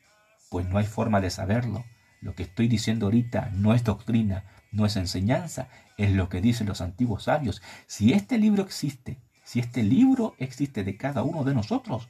pues 0.50 0.66
no 0.66 0.78
hay 0.78 0.86
forma 0.86 1.20
de 1.20 1.30
saberlo. 1.30 1.84
Lo 2.20 2.34
que 2.34 2.44
estoy 2.44 2.68
diciendo 2.68 3.06
ahorita 3.06 3.50
no 3.52 3.74
es 3.74 3.84
doctrina, 3.84 4.44
no 4.70 4.86
es 4.86 4.96
enseñanza, 4.96 5.68
es 5.98 6.12
lo 6.12 6.28
que 6.28 6.40
dicen 6.40 6.68
los 6.68 6.80
antiguos 6.80 7.24
sabios. 7.24 7.60
Si 7.86 8.12
este 8.12 8.38
libro 8.38 8.62
existe, 8.62 9.18
si 9.42 9.58
este 9.58 9.82
libro 9.82 10.36
existe 10.38 10.84
de 10.84 10.96
cada 10.96 11.22
uno 11.22 11.44
de 11.44 11.54
nosotros, 11.54 12.08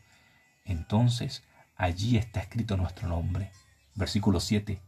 entonces 0.64 1.42
allí 1.74 2.16
está 2.18 2.40
escrito 2.40 2.76
nuestro 2.76 3.08
nombre. 3.08 3.50
Versículo 3.94 4.38
7. 4.38 4.80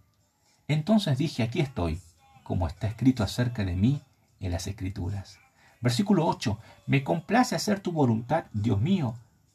Entonces 0.69 1.17
dije, 1.17 1.43
aquí 1.43 1.61
estoy, 1.61 2.01
como 2.45 2.67
está 2.67 2.87
escrito 2.87 3.25
acerca 3.25 3.65
de 3.65 3.75
mí 3.75 4.03
en 4.39 4.53
las 4.53 4.67
escrituras. 4.67 5.39
Versículo 5.81 6.27
8. 6.27 6.59
Me 6.87 7.03
complace 7.03 7.57
hacer 7.57 7.81
tu 7.81 7.91
voluntad, 7.91 8.45
Dios 8.53 8.81
mío, 8.81 9.15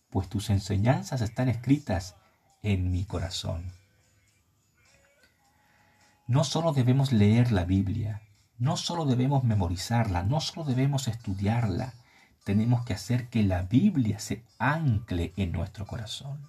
pues 0.10 0.28
tus 0.28 0.50
enseñanzas 0.50 1.22
están 1.22 1.48
escritas 1.48 2.16
en 2.63 2.91
mi 2.91 3.06
corazón. 3.06 3.71
No 6.28 6.43
solo 6.43 6.74
debemos 6.74 7.12
leer 7.12 7.52
la 7.52 7.65
Biblia, 7.65 8.21
no 8.58 8.78
solo 8.78 9.06
debemos 9.06 9.43
memorizarla, 9.43 10.24
no 10.24 10.39
solo 10.39 10.65
debemos 10.65 11.08
estudiarla, 11.08 11.93
tenemos 12.43 12.86
que 12.86 12.93
hacer 12.93 13.28
que 13.28 13.43
la 13.43 13.63
Biblia 13.63 14.19
se 14.19 14.43
ancle 14.58 15.34
en 15.36 15.52
nuestro 15.52 15.86
corazón. 15.86 16.47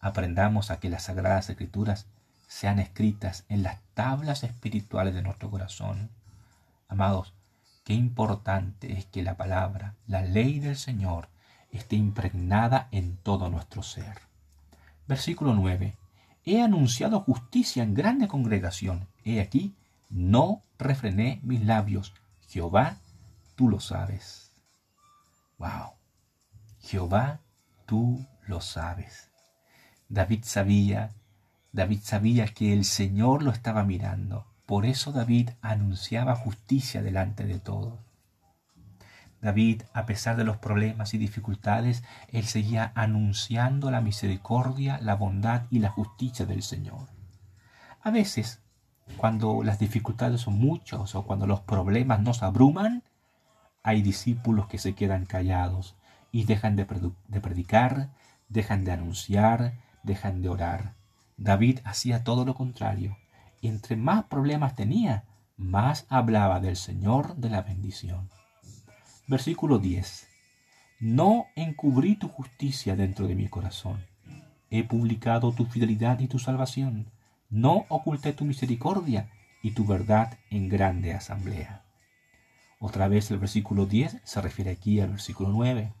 Aprendamos 0.00 0.70
a 0.70 0.80
que 0.80 0.90
las 0.90 1.04
sagradas 1.04 1.48
escrituras 1.48 2.06
sean 2.46 2.78
escritas 2.78 3.44
en 3.48 3.62
las 3.62 3.80
tablas 3.94 4.44
espirituales 4.44 5.14
de 5.14 5.22
nuestro 5.22 5.50
corazón. 5.50 6.10
Amados, 6.88 7.32
qué 7.84 7.94
importante 7.94 8.92
es 8.98 9.06
que 9.06 9.22
la 9.22 9.36
palabra, 9.36 9.94
la 10.06 10.22
ley 10.22 10.58
del 10.58 10.76
Señor, 10.76 11.28
esté 11.70 11.96
impregnada 11.96 12.88
en 12.92 13.16
todo 13.16 13.48
nuestro 13.50 13.82
ser. 13.82 14.20
Versículo 15.06 15.54
9. 15.54 15.96
He 16.44 16.62
anunciado 16.62 17.20
justicia 17.20 17.82
en 17.82 17.94
grande 17.94 18.28
congregación. 18.28 19.08
He 19.24 19.40
aquí, 19.40 19.74
no 20.10 20.62
refrené 20.78 21.40
mis 21.42 21.64
labios. 21.64 22.12
Jehová, 22.48 22.98
tú 23.56 23.68
lo 23.68 23.80
sabes. 23.80 24.52
Wow. 25.58 25.92
Jehová, 26.80 27.40
tú 27.86 28.26
lo 28.46 28.60
sabes. 28.60 29.30
David 30.08 30.44
sabía, 30.44 31.12
David 31.72 32.00
sabía 32.02 32.46
que 32.46 32.72
el 32.72 32.84
Señor 32.84 33.42
lo 33.42 33.50
estaba 33.50 33.84
mirando. 33.84 34.46
Por 34.66 34.86
eso 34.86 35.12
David 35.12 35.50
anunciaba 35.60 36.36
justicia 36.36 37.02
delante 37.02 37.44
de 37.44 37.58
todos. 37.58 37.98
David, 39.44 39.82
a 39.92 40.06
pesar 40.06 40.38
de 40.38 40.44
los 40.44 40.56
problemas 40.56 41.12
y 41.12 41.18
dificultades, 41.18 42.02
él 42.28 42.46
seguía 42.46 42.92
anunciando 42.94 43.90
la 43.90 44.00
misericordia, 44.00 44.98
la 45.02 45.16
bondad 45.16 45.64
y 45.68 45.80
la 45.80 45.90
justicia 45.90 46.46
del 46.46 46.62
Señor. 46.62 47.08
A 48.00 48.10
veces, 48.10 48.62
cuando 49.18 49.62
las 49.62 49.78
dificultades 49.78 50.40
son 50.40 50.58
muchas 50.58 51.14
o 51.14 51.26
cuando 51.26 51.46
los 51.46 51.60
problemas 51.60 52.20
nos 52.20 52.42
abruman, 52.42 53.02
hay 53.82 54.00
discípulos 54.00 54.66
que 54.66 54.78
se 54.78 54.94
quedan 54.94 55.26
callados 55.26 55.94
y 56.32 56.44
dejan 56.44 56.74
de, 56.74 56.86
predicar, 56.86 58.08
dejan 58.48 58.84
de 58.84 58.92
anunciar, 58.92 59.74
dejan 60.04 60.40
de 60.40 60.48
orar. 60.48 60.94
David 61.36 61.80
hacía 61.84 62.24
todo 62.24 62.46
lo 62.46 62.54
contrario. 62.54 63.18
Entre 63.60 63.96
más 63.96 64.24
problemas 64.24 64.74
tenía, 64.74 65.24
más 65.58 66.06
hablaba 66.08 66.60
del 66.60 66.76
Señor 66.76 67.36
de 67.36 67.50
la 67.50 67.60
bendición. 67.60 68.30
Versículo 69.26 69.78
10. 69.78 70.28
No 71.00 71.46
encubrí 71.56 72.16
tu 72.16 72.28
justicia 72.28 72.94
dentro 72.94 73.26
de 73.26 73.34
mi 73.34 73.48
corazón. 73.48 74.04
He 74.68 74.84
publicado 74.84 75.52
tu 75.52 75.64
fidelidad 75.64 76.20
y 76.20 76.28
tu 76.28 76.38
salvación. 76.38 77.10
No 77.48 77.86
oculté 77.88 78.34
tu 78.34 78.44
misericordia 78.44 79.30
y 79.62 79.70
tu 79.70 79.86
verdad 79.86 80.36
en 80.50 80.68
grande 80.68 81.14
asamblea. 81.14 81.86
Otra 82.78 83.08
vez 83.08 83.30
el 83.30 83.38
versículo 83.38 83.86
10 83.86 84.18
se 84.24 84.40
refiere 84.42 84.72
aquí 84.72 85.00
al 85.00 85.12
versículo 85.12 85.48
9. 85.48 85.94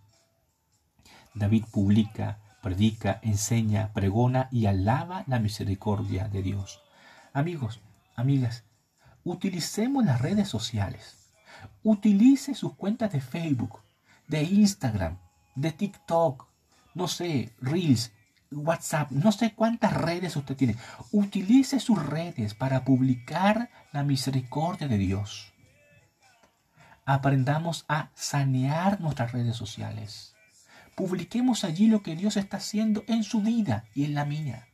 David 1.32 1.64
publica, 1.72 2.40
predica, 2.62 3.20
enseña, 3.22 3.90
pregona 3.94 4.48
y 4.52 4.66
alaba 4.66 5.24
la 5.26 5.38
misericordia 5.38 6.28
de 6.28 6.42
Dios. 6.42 6.82
Amigos, 7.32 7.80
amigas, 8.16 8.64
utilicemos 9.24 10.04
las 10.04 10.20
redes 10.20 10.48
sociales. 10.48 11.23
Utilice 11.82 12.54
sus 12.54 12.74
cuentas 12.74 13.12
de 13.12 13.20
Facebook, 13.20 13.80
de 14.28 14.42
Instagram, 14.42 15.18
de 15.54 15.72
TikTok, 15.72 16.46
no 16.94 17.08
sé, 17.08 17.52
Reels, 17.60 18.12
WhatsApp, 18.50 19.10
no 19.10 19.32
sé 19.32 19.54
cuántas 19.54 19.92
redes 19.92 20.36
usted 20.36 20.56
tiene. 20.56 20.76
Utilice 21.12 21.80
sus 21.80 22.04
redes 22.04 22.54
para 22.54 22.84
publicar 22.84 23.70
la 23.92 24.04
misericordia 24.04 24.88
de 24.88 24.98
Dios. 24.98 25.52
Aprendamos 27.04 27.84
a 27.88 28.10
sanear 28.14 29.00
nuestras 29.00 29.32
redes 29.32 29.56
sociales. 29.56 30.34
Publiquemos 30.94 31.64
allí 31.64 31.88
lo 31.88 32.02
que 32.02 32.16
Dios 32.16 32.36
está 32.36 32.58
haciendo 32.58 33.04
en 33.08 33.24
su 33.24 33.42
vida 33.42 33.84
y 33.94 34.04
en 34.04 34.14
la 34.14 34.24
mía. 34.24 34.68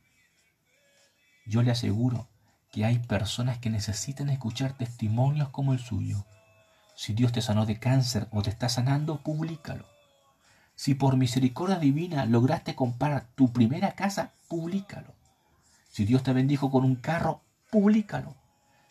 Yo 1.45 1.63
le 1.63 1.71
aseguro 1.71 2.29
que 2.71 2.85
hay 2.85 2.99
personas 2.99 3.57
que 3.57 3.69
necesitan 3.69 4.29
escuchar 4.29 4.77
testimonios 4.77 5.49
como 5.49 5.73
el 5.73 5.79
suyo. 5.79 6.25
Si 7.01 7.13
Dios 7.13 7.31
te 7.31 7.41
sanó 7.41 7.65
de 7.65 7.79
cáncer 7.79 8.27
o 8.29 8.43
te 8.43 8.51
está 8.51 8.69
sanando, 8.69 9.23
públicalo. 9.23 9.87
Si 10.75 10.93
por 10.93 11.17
misericordia 11.17 11.79
divina 11.79 12.27
lograste 12.27 12.75
comprar 12.75 13.25
tu 13.33 13.51
primera 13.51 13.93
casa, 13.93 14.33
públicalo. 14.47 15.15
Si 15.89 16.05
Dios 16.05 16.21
te 16.21 16.31
bendijo 16.31 16.69
con 16.69 16.85
un 16.85 16.95
carro, 16.95 17.41
públicalo. 17.71 18.35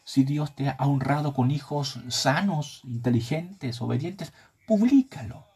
Si 0.03 0.25
Dios 0.25 0.57
te 0.57 0.70
ha 0.70 0.77
honrado 0.81 1.35
con 1.35 1.53
hijos 1.53 2.01
sanos, 2.09 2.81
inteligentes, 2.83 3.81
obedientes, 3.81 4.33
públicalo. 4.66 5.46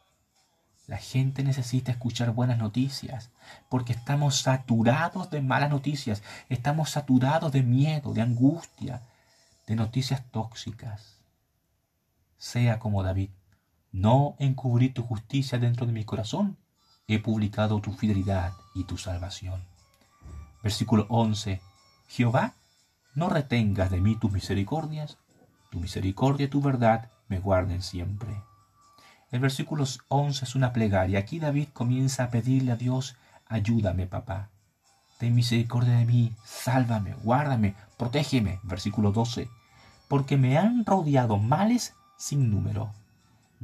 La 0.86 0.98
gente 0.98 1.42
necesita 1.42 1.90
escuchar 1.90 2.30
buenas 2.30 2.58
noticias 2.58 3.30
porque 3.68 3.94
estamos 3.94 4.38
saturados 4.42 5.28
de 5.28 5.42
malas 5.42 5.70
noticias, 5.70 6.22
estamos 6.48 6.90
saturados 6.90 7.50
de 7.50 7.64
miedo, 7.64 8.14
de 8.14 8.22
angustia, 8.22 9.02
de 9.66 9.74
noticias 9.74 10.22
tóxicas. 10.30 11.13
Sea 12.44 12.78
como 12.78 13.02
David, 13.02 13.30
no 13.90 14.36
encubrí 14.38 14.90
tu 14.90 15.02
justicia 15.02 15.58
dentro 15.58 15.86
de 15.86 15.94
mi 15.94 16.04
corazón. 16.04 16.58
He 17.08 17.18
publicado 17.18 17.80
tu 17.80 17.94
fidelidad 17.94 18.52
y 18.74 18.84
tu 18.84 18.98
salvación. 18.98 19.64
Versículo 20.62 21.06
11. 21.08 21.62
Jehová, 22.06 22.52
no 23.14 23.30
retengas 23.30 23.90
de 23.90 24.02
mí 24.02 24.16
tus 24.16 24.30
misericordias. 24.30 25.16
Tu 25.70 25.80
misericordia 25.80 26.44
y 26.44 26.48
tu 26.50 26.60
verdad 26.60 27.10
me 27.28 27.38
guarden 27.38 27.80
siempre. 27.80 28.42
El 29.30 29.40
versículo 29.40 29.86
11 30.08 30.44
es 30.44 30.54
una 30.54 30.74
plegaria. 30.74 31.20
Aquí 31.20 31.38
David 31.38 31.68
comienza 31.72 32.24
a 32.24 32.30
pedirle 32.30 32.72
a 32.72 32.76
Dios, 32.76 33.16
ayúdame 33.46 34.06
papá. 34.06 34.50
Ten 35.18 35.34
misericordia 35.34 35.96
de 35.96 36.04
mí, 36.04 36.34
sálvame, 36.44 37.14
guárdame, 37.14 37.74
protégeme. 37.96 38.60
Versículo 38.64 39.12
12. 39.12 39.48
Porque 40.08 40.36
me 40.36 40.58
han 40.58 40.84
rodeado 40.84 41.38
males 41.38 41.94
sin 42.16 42.50
número 42.50 42.92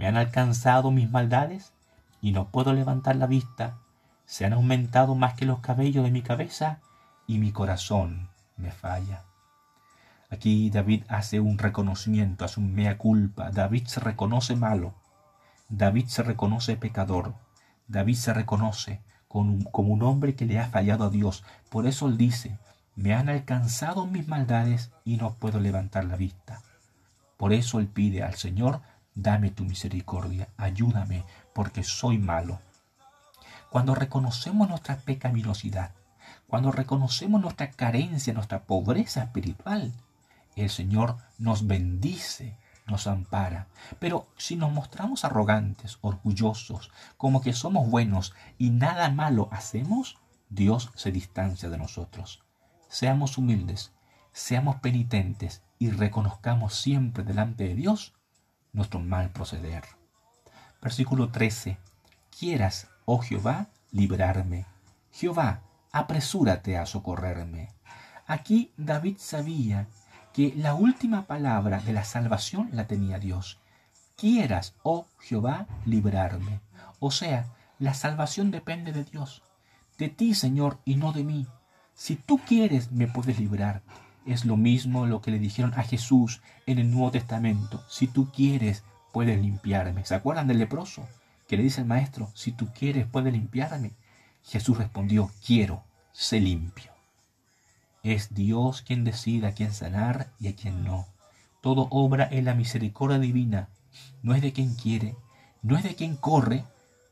me 0.01 0.07
han 0.07 0.17
alcanzado 0.17 0.91
mis 0.91 1.11
maldades 1.11 1.75
y 2.23 2.33
no 2.33 2.49
puedo 2.49 2.73
levantar 2.73 3.17
la 3.17 3.27
vista. 3.27 3.77
Se 4.25 4.47
han 4.47 4.55
aumentado 4.55 5.15
más 5.15 5.35
que 5.35 5.45
los 5.45 5.61
cabellos 5.61 6.05
de 6.05 6.11
mi 6.11 6.23
cabeza 6.23 6.81
y 7.27 7.39
mi 7.39 7.53
corazón 7.53 8.31
me 8.57 8.71
falla. 8.71 9.25
Aquí 10.31 10.71
David 10.71 11.05
hace 11.09 11.39
un 11.39 11.59
reconocimiento, 11.59 12.47
hace 12.47 12.61
un 12.61 12.73
mea 12.73 12.97
culpa. 12.97 13.51
David 13.51 13.87
se 13.89 14.01
reconoce 14.01 14.57
malo. 14.57 14.95
David 15.69 16.07
se 16.07 16.23
reconoce 16.23 16.79
pecador. 16.79 17.35
David 17.87 18.15
se 18.15 18.33
reconoce 18.33 19.03
como 19.29 19.93
un 19.93 20.03
hombre 20.03 20.35
que 20.35 20.47
le 20.47 20.59
ha 20.61 20.69
fallado 20.69 21.05
a 21.05 21.11
Dios. 21.11 21.45
Por 21.69 21.87
eso 21.87 22.09
él 22.09 22.17
dice, 22.17 22.59
me 22.97 23.13
han 23.15 23.29
alcanzado 23.29 24.07
mis 24.07 24.27
maldades 24.29 24.93
y 25.05 25.19
no 25.19 25.35
puedo 25.35 25.61
levantar 25.61 26.05
la 26.05 26.17
vista. 26.17 26.63
Por 27.41 27.55
eso 27.55 27.79
él 27.81 27.89
pide 27.89 28.23
al 28.23 28.35
Señor 28.35 28.83
dame 29.15 29.49
tu 29.49 29.65
misericordia, 29.65 30.51
ayúdame, 30.59 31.25
porque 31.55 31.83
soy 31.83 32.19
malo. 32.19 32.61
Cuando 33.71 33.95
reconocemos 33.95 34.69
nuestra 34.69 34.97
pecaminosidad, 34.97 35.93
cuando 36.47 36.71
reconocemos 36.71 37.41
nuestra 37.41 37.71
carencia, 37.71 38.35
nuestra 38.35 38.65
pobreza 38.65 39.23
espiritual, 39.23 39.95
el 40.55 40.69
Señor 40.69 41.17
nos 41.39 41.67
bendice, 41.67 42.59
nos 42.87 43.07
ampara. 43.07 43.69
Pero 43.99 44.29
si 44.37 44.57
nos 44.57 44.71
mostramos 44.71 45.25
arrogantes, 45.25 45.97
orgullosos, 46.03 46.91
como 47.17 47.41
que 47.41 47.55
somos 47.55 47.89
buenos 47.89 48.35
y 48.59 48.69
nada 48.69 49.09
malo 49.09 49.49
hacemos, 49.51 50.19
Dios 50.51 50.91
se 50.95 51.11
distancia 51.11 51.71
de 51.71 51.79
nosotros. 51.79 52.45
Seamos 52.91 53.39
humildes, 53.39 53.93
seamos 54.31 54.77
penitentes 54.77 55.63
y 55.81 55.91
reconozcamos 55.91 56.75
siempre 56.75 57.25
delante 57.25 57.65
de 57.65 57.75
Dios 57.75 58.13
nuestro 58.73 59.01
mal 59.01 59.31
proceder. 59.31 59.83
Versículo 60.83 61.31
13. 61.31 61.79
Quieras, 62.39 62.89
oh 63.07 63.19
Jehová, 63.19 63.69
librarme. 63.91 64.67
Jehová, 65.11 65.63
apresúrate 65.91 66.77
a 66.77 66.85
socorrerme. 66.85 67.71
Aquí 68.27 68.73
David 68.77 69.17
sabía 69.19 69.89
que 70.35 70.53
la 70.55 70.75
última 70.75 71.27
palabra 71.27 71.81
de 71.81 71.95
la 71.95 72.05
salvación 72.05 72.69
la 72.73 72.87
tenía 72.87 73.19
Dios. 73.19 73.59
Quieras, 74.17 74.75
oh 74.83 75.07
Jehová, 75.19 75.67
librarme. 75.87 76.61
O 76.99 77.11
sea, 77.11 77.47
la 77.79 77.95
salvación 77.95 78.51
depende 78.51 78.93
de 78.93 79.05
Dios, 79.05 79.43
de 79.97 80.11
ti, 80.11 80.35
Señor, 80.35 80.79
y 80.85 80.97
no 80.97 81.13
de 81.13 81.25
mí. 81.25 81.47
Si 81.95 82.17
tú 82.17 82.39
quieres, 82.47 82.93
me 82.93 83.07
puedes 83.07 83.41
librar. 83.41 83.83
Es 84.27 84.45
lo 84.45 84.57
mismo 84.57 85.07
lo 85.07 85.23
que 85.23 85.31
le 85.31 85.39
dijeron 85.39 85.73
a 85.77 85.83
Jesús 85.83 86.41
en 86.67 86.79
el 86.79 86.91
Nuevo 86.91 87.11
Testamento. 87.11 87.83
Si 87.89 88.07
tú 88.07 88.31
quieres, 88.31 88.85
puedes 89.13 89.41
limpiarme. 89.41 90.05
¿Se 90.05 90.15
acuerdan 90.15 90.47
del 90.47 90.59
leproso? 90.59 91.09
Que 91.49 91.57
le 91.57 91.63
dice 91.63 91.81
el 91.81 91.87
maestro, 91.87 92.31
si 92.35 92.53
tú 92.53 92.69
quieres, 92.73 93.07
puedes 93.07 93.33
limpiarme. 93.33 93.93
Jesús 94.45 94.79
respondió, 94.79 95.31
quiero, 95.45 95.83
sé 96.13 96.41
limpio. 96.41 96.93
Es 98.03 98.35
Dios 98.35 98.83
quien 98.83 99.05
decide 99.05 99.47
a 99.47 99.53
quién 99.53 99.73
sanar 99.73 100.31
y 100.39 100.49
a 100.49 100.57
quién 100.57 100.85
no. 100.85 101.07
Todo 101.61 101.89
obra 101.91 102.29
en 102.31 102.47
la 102.47 102.55
misericordia 102.55 103.19
divina. 103.19 103.69
No 104.23 104.35
es 104.35 104.43
de 104.43 104.53
quien 104.53 104.75
quiere, 104.75 105.17
no 105.63 105.77
es 105.77 105.83
de 105.83 105.95
quien 105.95 106.17
corre, 106.17 106.65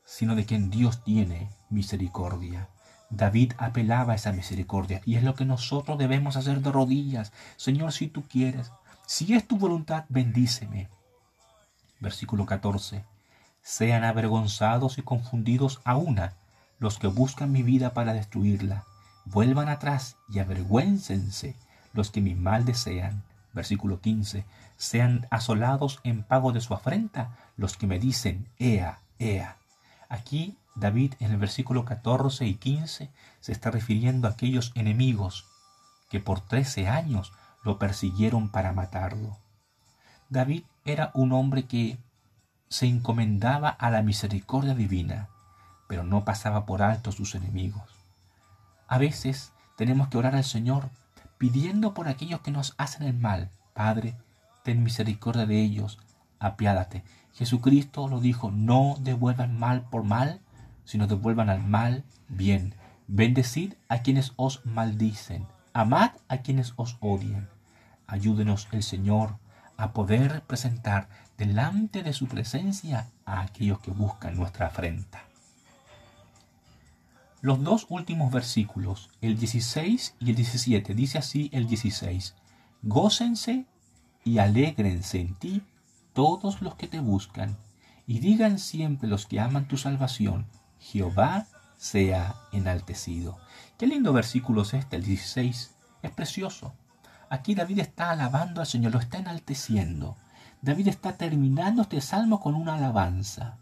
sino 0.04 0.34
de 0.34 0.46
quien 0.46 0.70
Dios 0.70 1.04
tiene 1.04 1.50
misericordia. 1.68 2.68
David 3.10 3.54
apelaba 3.58 4.12
a 4.12 4.16
esa 4.16 4.32
misericordia 4.32 5.00
y 5.04 5.16
es 5.16 5.22
lo 5.22 5.34
que 5.34 5.44
nosotros 5.44 5.98
debemos 5.98 6.36
hacer 6.36 6.60
de 6.60 6.70
rodillas. 6.70 7.32
Señor, 7.56 7.92
si 7.92 8.08
tú 8.08 8.22
quieres, 8.22 8.70
si 9.06 9.34
es 9.34 9.46
tu 9.46 9.56
voluntad, 9.56 10.04
bendíceme. 10.08 10.88
Versículo 12.00 12.44
14. 12.44 13.04
Sean 13.62 14.04
avergonzados 14.04 14.98
y 14.98 15.02
confundidos 15.02 15.80
a 15.84 15.96
una 15.96 16.34
los 16.78 16.98
que 16.98 17.06
buscan 17.06 17.50
mi 17.50 17.62
vida 17.62 17.94
para 17.94 18.12
destruirla. 18.12 18.84
Vuelvan 19.24 19.68
atrás 19.68 20.16
y 20.28 20.38
avergüéncense 20.38 21.56
los 21.92 22.10
que 22.10 22.20
mi 22.20 22.34
mal 22.34 22.64
desean. 22.64 23.22
Versículo 23.52 24.00
15. 24.00 24.44
Sean 24.76 25.26
asolados 25.30 26.00
en 26.04 26.22
pago 26.22 26.52
de 26.52 26.60
su 26.60 26.74
afrenta 26.74 27.36
los 27.56 27.76
que 27.76 27.86
me 27.86 27.98
dicen, 27.98 28.46
Ea, 28.58 29.00
Ea. 29.18 29.56
Aquí 30.08 30.56
David 30.78 31.14
en 31.18 31.32
el 31.32 31.38
versículo 31.38 31.84
14 31.84 32.46
y 32.46 32.54
15 32.54 33.10
se 33.40 33.52
está 33.52 33.70
refiriendo 33.70 34.28
a 34.28 34.32
aquellos 34.32 34.72
enemigos 34.74 35.46
que 36.08 36.20
por 36.20 36.40
trece 36.40 36.88
años 36.88 37.32
lo 37.64 37.78
persiguieron 37.78 38.50
para 38.50 38.72
matarlo. 38.72 39.38
David 40.28 40.64
era 40.84 41.10
un 41.14 41.32
hombre 41.32 41.64
que 41.64 41.98
se 42.68 42.86
encomendaba 42.86 43.68
a 43.68 43.90
la 43.90 44.02
misericordia 44.02 44.74
divina, 44.74 45.28
pero 45.88 46.04
no 46.04 46.24
pasaba 46.24 46.66
por 46.66 46.82
alto 46.82 47.12
sus 47.12 47.34
enemigos. 47.34 47.90
A 48.86 48.98
veces 48.98 49.52
tenemos 49.76 50.08
que 50.08 50.18
orar 50.18 50.36
al 50.36 50.44
Señor 50.44 50.90
pidiendo 51.38 51.94
por 51.94 52.08
aquellos 52.08 52.40
que 52.40 52.50
nos 52.50 52.74
hacen 52.78 53.06
el 53.06 53.14
mal. 53.14 53.50
Padre, 53.74 54.16
ten 54.64 54.82
misericordia 54.82 55.46
de 55.46 55.60
ellos, 55.60 55.98
apiádate. 56.38 57.04
Jesucristo 57.32 58.08
lo 58.08 58.20
dijo, 58.20 58.50
no 58.50 58.96
devuelvan 59.00 59.58
mal 59.58 59.82
por 59.82 60.04
mal, 60.04 60.40
sino 60.88 61.06
devuelvan 61.06 61.50
al 61.50 61.62
mal 61.62 62.02
bien. 62.28 62.74
Bendecid 63.08 63.74
a 63.88 63.98
quienes 63.98 64.32
os 64.36 64.64
maldicen, 64.64 65.46
amad 65.74 66.12
a 66.28 66.38
quienes 66.38 66.72
os 66.76 66.96
odian. 67.00 67.50
Ayúdenos 68.06 68.68
el 68.72 68.82
Señor 68.82 69.36
a 69.76 69.92
poder 69.92 70.40
presentar 70.46 71.10
delante 71.36 72.02
de 72.02 72.14
su 72.14 72.26
presencia 72.26 73.10
a 73.26 73.42
aquellos 73.42 73.80
que 73.80 73.90
buscan 73.90 74.34
nuestra 74.34 74.68
afrenta. 74.68 75.24
Los 77.42 77.62
dos 77.62 77.84
últimos 77.90 78.32
versículos, 78.32 79.10
el 79.20 79.38
16 79.38 80.14
y 80.20 80.30
el 80.30 80.36
17, 80.36 80.94
dice 80.94 81.18
así 81.18 81.50
el 81.52 81.68
16, 81.68 82.34
Gócense 82.82 83.66
y 84.24 84.38
alégrense 84.38 85.20
en 85.20 85.34
ti 85.34 85.62
todos 86.14 86.62
los 86.62 86.76
que 86.76 86.88
te 86.88 87.00
buscan, 87.00 87.58
y 88.06 88.20
digan 88.20 88.58
siempre 88.58 89.06
los 89.06 89.26
que 89.26 89.38
aman 89.38 89.68
tu 89.68 89.76
salvación, 89.76 90.46
Jehová 90.80 91.46
sea 91.76 92.36
enaltecido. 92.52 93.38
Qué 93.76 93.86
lindo 93.86 94.12
versículo 94.12 94.62
es 94.62 94.74
este, 94.74 94.96
el 94.96 95.04
16, 95.04 95.74
es 96.02 96.10
precioso. 96.10 96.74
Aquí 97.30 97.54
David 97.54 97.80
está 97.80 98.10
alabando 98.10 98.60
al 98.60 98.66
Señor, 98.66 98.92
lo 98.92 98.98
está 98.98 99.18
enalteciendo. 99.18 100.16
David 100.62 100.88
está 100.88 101.16
terminando 101.16 101.82
este 101.82 102.00
salmo 102.00 102.40
con 102.40 102.54
una 102.54 102.76
alabanza. 102.76 103.58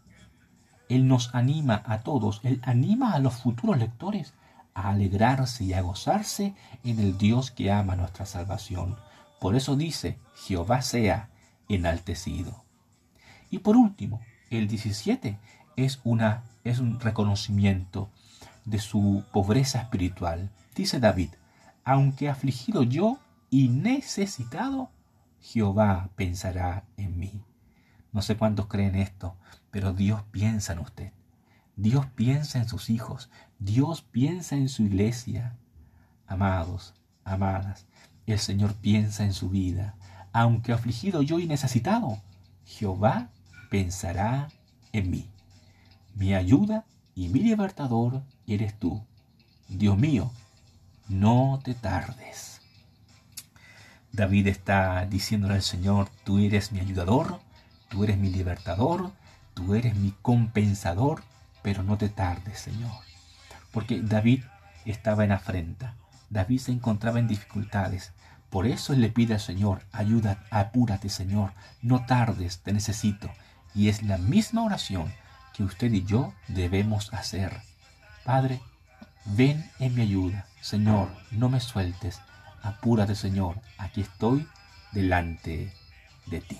Él 0.89 1.07
nos 1.07 1.35
anima 1.35 1.83
a 1.85 1.99
todos, 1.99 2.39
Él 2.43 2.61
anima 2.63 3.13
a 3.13 3.19
los 3.19 3.35
futuros 3.35 3.77
lectores 3.77 4.33
a 4.73 4.89
alegrarse 4.89 5.63
y 5.63 5.73
a 5.73 5.81
gozarse 5.81 6.55
en 6.83 6.99
el 6.99 7.17
Dios 7.17 7.51
que 7.51 7.71
ama 7.71 7.95
nuestra 7.95 8.25
salvación. 8.25 8.95
Por 9.39 9.55
eso 9.55 9.75
dice, 9.75 10.17
Jehová 10.35 10.81
sea 10.81 11.29
enaltecido. 11.67 12.63
Y 13.49 13.59
por 13.59 13.75
último, 13.75 14.21
el 14.49 14.67
17 14.67 15.37
es, 15.75 15.99
una, 16.03 16.43
es 16.69 16.79
un 16.79 16.99
reconocimiento 16.99 18.09
de 18.65 18.79
su 18.79 19.23
pobreza 19.31 19.81
espiritual. 19.81 20.51
Dice 20.75 20.99
David, 20.99 21.29
aunque 21.83 22.29
afligido 22.29 22.83
yo 22.83 23.19
y 23.49 23.69
necesitado, 23.69 24.89
Jehová 25.41 26.09
pensará 26.15 26.83
en 26.97 27.17
mí. 27.17 27.41
No 28.11 28.21
sé 28.21 28.35
cuántos 28.35 28.67
creen 28.67 28.95
esto, 28.95 29.35
pero 29.71 29.93
Dios 29.93 30.23
piensa 30.31 30.73
en 30.73 30.79
usted. 30.79 31.11
Dios 31.75 32.05
piensa 32.07 32.59
en 32.59 32.67
sus 32.67 32.89
hijos. 32.89 33.29
Dios 33.59 34.01
piensa 34.01 34.55
en 34.55 34.67
su 34.67 34.83
iglesia. 34.83 35.55
Amados, 36.25 36.95
amadas, 37.23 37.85
el 38.25 38.39
Señor 38.39 38.73
piensa 38.73 39.23
en 39.23 39.33
su 39.33 39.49
vida. 39.49 39.95
Aunque 40.33 40.73
afligido 40.73 41.21
yo 41.21 41.39
y 41.39 41.47
necesitado, 41.47 42.21
Jehová 42.65 43.29
pensará 43.69 44.49
en 44.91 45.09
mí. 45.09 45.29
Mi 46.17 46.33
ayuda 46.33 46.83
y 47.13 47.29
mi 47.29 47.41
libertador 47.41 48.23
eres 48.47 48.73
tú. 48.79 49.05
Dios 49.67 49.99
mío, 49.99 50.31
no 51.07 51.59
te 51.63 51.75
tardes. 51.75 52.59
David 54.11 54.47
está 54.47 55.05
diciéndole 55.05 55.53
al 55.53 55.61
Señor, 55.61 56.09
tú 56.23 56.39
eres 56.39 56.71
mi 56.71 56.79
ayudador, 56.79 57.39
tú 57.87 58.03
eres 58.03 58.17
mi 58.17 58.31
libertador, 58.31 59.11
tú 59.53 59.75
eres 59.75 59.95
mi 59.95 60.11
compensador, 60.23 61.21
pero 61.61 61.83
no 61.83 61.99
te 61.99 62.09
tardes, 62.09 62.61
Señor. 62.61 62.97
Porque 63.71 64.01
David 64.01 64.43
estaba 64.85 65.23
en 65.23 65.33
afrenta, 65.33 65.93
David 66.31 66.61
se 66.61 66.71
encontraba 66.71 67.19
en 67.19 67.27
dificultades, 67.27 68.11
por 68.49 68.65
eso 68.65 68.93
le 68.93 69.09
pide 69.09 69.35
al 69.35 69.39
Señor, 69.39 69.83
ayuda, 69.91 70.43
apúrate, 70.49 71.09
Señor, 71.09 71.51
no 71.83 72.07
tardes, 72.07 72.63
te 72.63 72.73
necesito. 72.73 73.29
Y 73.75 73.89
es 73.89 74.01
la 74.01 74.17
misma 74.17 74.63
oración 74.63 75.13
que 75.57 75.63
usted 75.63 75.91
y 75.91 76.05
yo 76.05 76.35
debemos 76.47 77.11
hacer. 77.15 77.63
Padre, 78.23 78.61
ven 79.25 79.71
en 79.79 79.95
mi 79.95 80.03
ayuda, 80.03 80.45
Señor, 80.61 81.09
no 81.31 81.49
me 81.49 81.59
sueltes, 81.59 82.21
apúrate, 82.61 83.15
Señor, 83.15 83.59
aquí 83.79 84.01
estoy 84.01 84.47
delante 84.91 85.73
de 86.27 86.41
ti. 86.41 86.59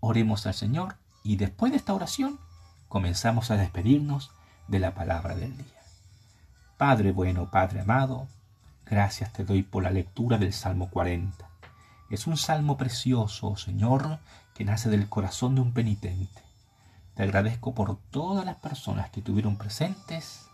Oremos 0.00 0.46
al 0.46 0.54
Señor 0.54 0.96
y 1.22 1.36
después 1.36 1.70
de 1.70 1.76
esta 1.76 1.92
oración 1.92 2.40
comenzamos 2.88 3.50
a 3.50 3.58
despedirnos 3.58 4.30
de 4.68 4.78
la 4.78 4.94
palabra 4.94 5.34
del 5.34 5.54
día. 5.54 5.66
Padre 6.78 7.12
bueno, 7.12 7.50
Padre 7.50 7.80
amado, 7.80 8.26
gracias 8.86 9.34
te 9.34 9.44
doy 9.44 9.62
por 9.62 9.82
la 9.82 9.90
lectura 9.90 10.38
del 10.38 10.54
Salmo 10.54 10.88
40. 10.88 11.46
Es 12.08 12.26
un 12.26 12.38
salmo 12.38 12.78
precioso, 12.78 13.54
Señor, 13.56 14.18
que 14.54 14.64
nace 14.64 14.88
del 14.88 15.10
corazón 15.10 15.56
de 15.56 15.60
un 15.60 15.74
penitente. 15.74 16.45
Te 17.16 17.24
agradezco 17.24 17.74
por 17.74 17.98
todas 18.10 18.44
las 18.44 18.56
personas 18.56 19.10
que 19.10 19.22
tuvieron 19.22 19.56
presentes 19.56 20.46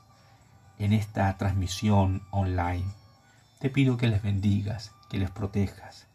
en 0.79 0.94
esta 0.94 1.37
transmisión 1.37 2.22
online. 2.31 2.87
Te 3.59 3.68
pido 3.68 3.98
que 3.98 4.09
les 4.09 4.22
bendigas, 4.22 4.92
que 5.11 5.18
les 5.18 5.31
protejas. 5.31 6.07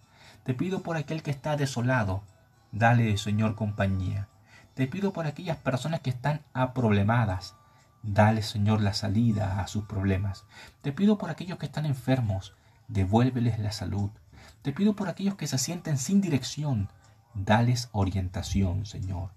Te 0.44 0.54
pido 0.54 0.82
por 0.82 0.98
aquel 0.98 1.22
que 1.22 1.32
está 1.32 1.56
desolado, 1.58 2.24
Dale, 2.72 3.18
Señor, 3.18 3.56
compañía. 3.56 4.28
Te 4.74 4.88
pido 4.88 5.14
por 5.14 5.26
aquellas 5.26 5.58
personas 5.58 6.02
que 6.02 6.10
están 6.10 6.42
aproblemadas. 6.54 7.56
Dale, 8.04 8.42
Señor, 8.42 8.82
la 8.82 8.94
salida 8.94 9.62
a 9.62 9.68
sus 9.68 9.86
problemas. 9.86 10.46
Te 10.82 10.92
pido 10.92 11.18
por 11.18 11.30
aquellos 11.30 11.58
que 11.58 11.66
están 11.66 11.86
enfermos. 11.86 12.54
Devuélveles 12.88 13.58
la 13.60 13.72
salud. 13.72 14.12
Te 14.62 14.74
pido 14.74 14.96
por 14.96 15.10
aquellos 15.10 15.36
que 15.36 15.48
se 15.48 15.58
sienten 15.58 15.98
sin 15.98 16.22
dirección. 16.22 16.90
Dales 17.34 17.90
orientación, 17.94 18.86
Señor. 18.86 19.32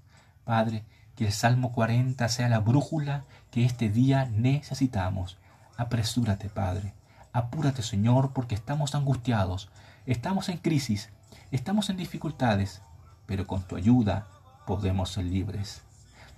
Padre, 0.45 0.85
que 1.21 1.27
el 1.27 1.33
Salmo 1.33 1.73
40 1.73 2.27
sea 2.31 2.49
la 2.49 2.61
brújula 2.61 3.25
que 3.51 3.67
este 3.67 3.91
día 3.91 4.25
necesitamos. 4.25 5.37
Apresúrate, 5.77 6.49
Padre. 6.49 6.95
Apúrate, 7.35 7.83
Señor, 7.83 8.33
porque 8.33 8.55
estamos 8.55 8.95
angustiados, 8.95 9.69
estamos 10.07 10.49
en 10.49 10.57
crisis, 10.57 11.11
estamos 11.51 11.91
en 11.91 11.99
dificultades, 11.99 12.81
pero 13.27 13.47
con 13.47 13.61
tu 13.69 13.77
ayuda 13.77 14.29
podemos 14.67 15.11
ser 15.11 15.27
libres. 15.27 15.83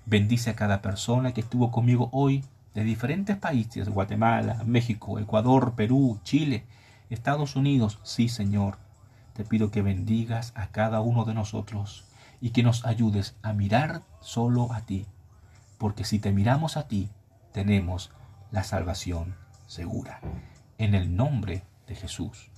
Bendice 0.05 0.51
a 0.51 0.57
cada 0.57 0.83
persona 0.83 1.33
que 1.33 1.43
estuvo 1.43 1.71
conmigo 1.71 2.09
hoy 2.11 2.45
de 2.75 2.83
diferentes 2.83 3.37
países, 3.37 3.89
Guatemala, 3.89 4.65
México, 4.67 5.21
Ecuador, 5.21 5.75
Perú, 5.77 6.19
Chile, 6.25 6.65
Estados 7.09 7.55
Unidos. 7.55 8.01
Sí, 8.03 8.29
Señor, 8.29 8.79
te 9.35 9.45
pido 9.45 9.71
que 9.71 9.81
bendigas 9.81 10.53
a 10.57 10.73
cada 10.73 11.01
uno 11.03 11.25
de 11.25 11.35
nosotros 11.35 12.05
y 12.43 12.51
que 12.51 12.63
nos 12.63 12.85
ayudes 12.85 13.37
a 13.41 13.55
mirar 13.55 14.03
solo 14.21 14.75
a 14.75 14.83
ti, 14.83 15.07
porque 15.79 16.05
si 16.05 16.19
te 16.19 16.33
miramos 16.33 16.77
a 16.77 16.89
ti, 16.89 17.09
tenemos 17.53 18.11
la 18.51 18.65
salvación 18.65 19.35
segura. 19.67 20.21
En 20.77 20.95
el 20.95 21.17
nombre 21.17 21.65
de 21.87 21.95
Jesús. 21.95 22.51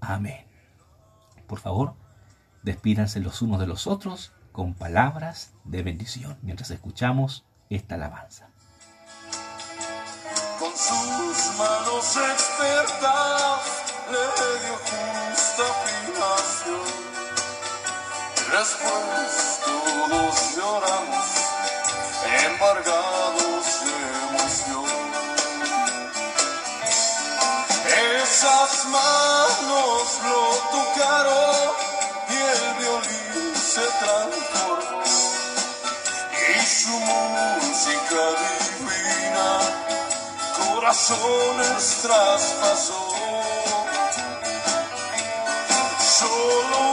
Amén. 0.00 0.44
Por 1.46 1.60
favor, 1.60 1.94
Despídanse 2.64 3.20
los 3.20 3.42
unos 3.42 3.60
de 3.60 3.66
los 3.66 3.86
otros 3.86 4.32
con 4.50 4.72
palabras 4.72 5.52
de 5.64 5.82
bendición 5.82 6.38
mientras 6.40 6.70
escuchamos 6.70 7.44
esta 7.68 7.96
alabanza. 7.96 8.48
Con 10.58 10.70
sus 10.70 11.58
manos 11.58 12.16
expertas 12.16 13.60
le 14.10 14.18
dio 14.64 14.76
justa. 14.78 15.64
Después 18.56 19.58
todos 19.64 20.34
lloramos, 20.54 21.26
embargados 22.46 23.64
de 23.84 23.96
emoción. 24.28 24.94
Esas 28.22 28.84
manos 28.86 30.20
lo 30.22 30.40
tocaron 30.70 31.72
y 32.28 32.36
el 32.54 32.64
violín 32.78 33.56
se 33.56 33.86
transformó 33.98 35.02
y 36.46 36.60
su 36.64 36.96
música 37.10 38.22
divina 38.78 39.50
corazones 40.56 41.98
traspasó. 42.02 43.02
Solo 45.98 46.83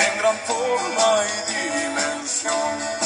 en 0.00 0.18
gran 0.18 0.36
forma 0.46 1.22
y 1.46 1.68
dimensión. 1.78 2.97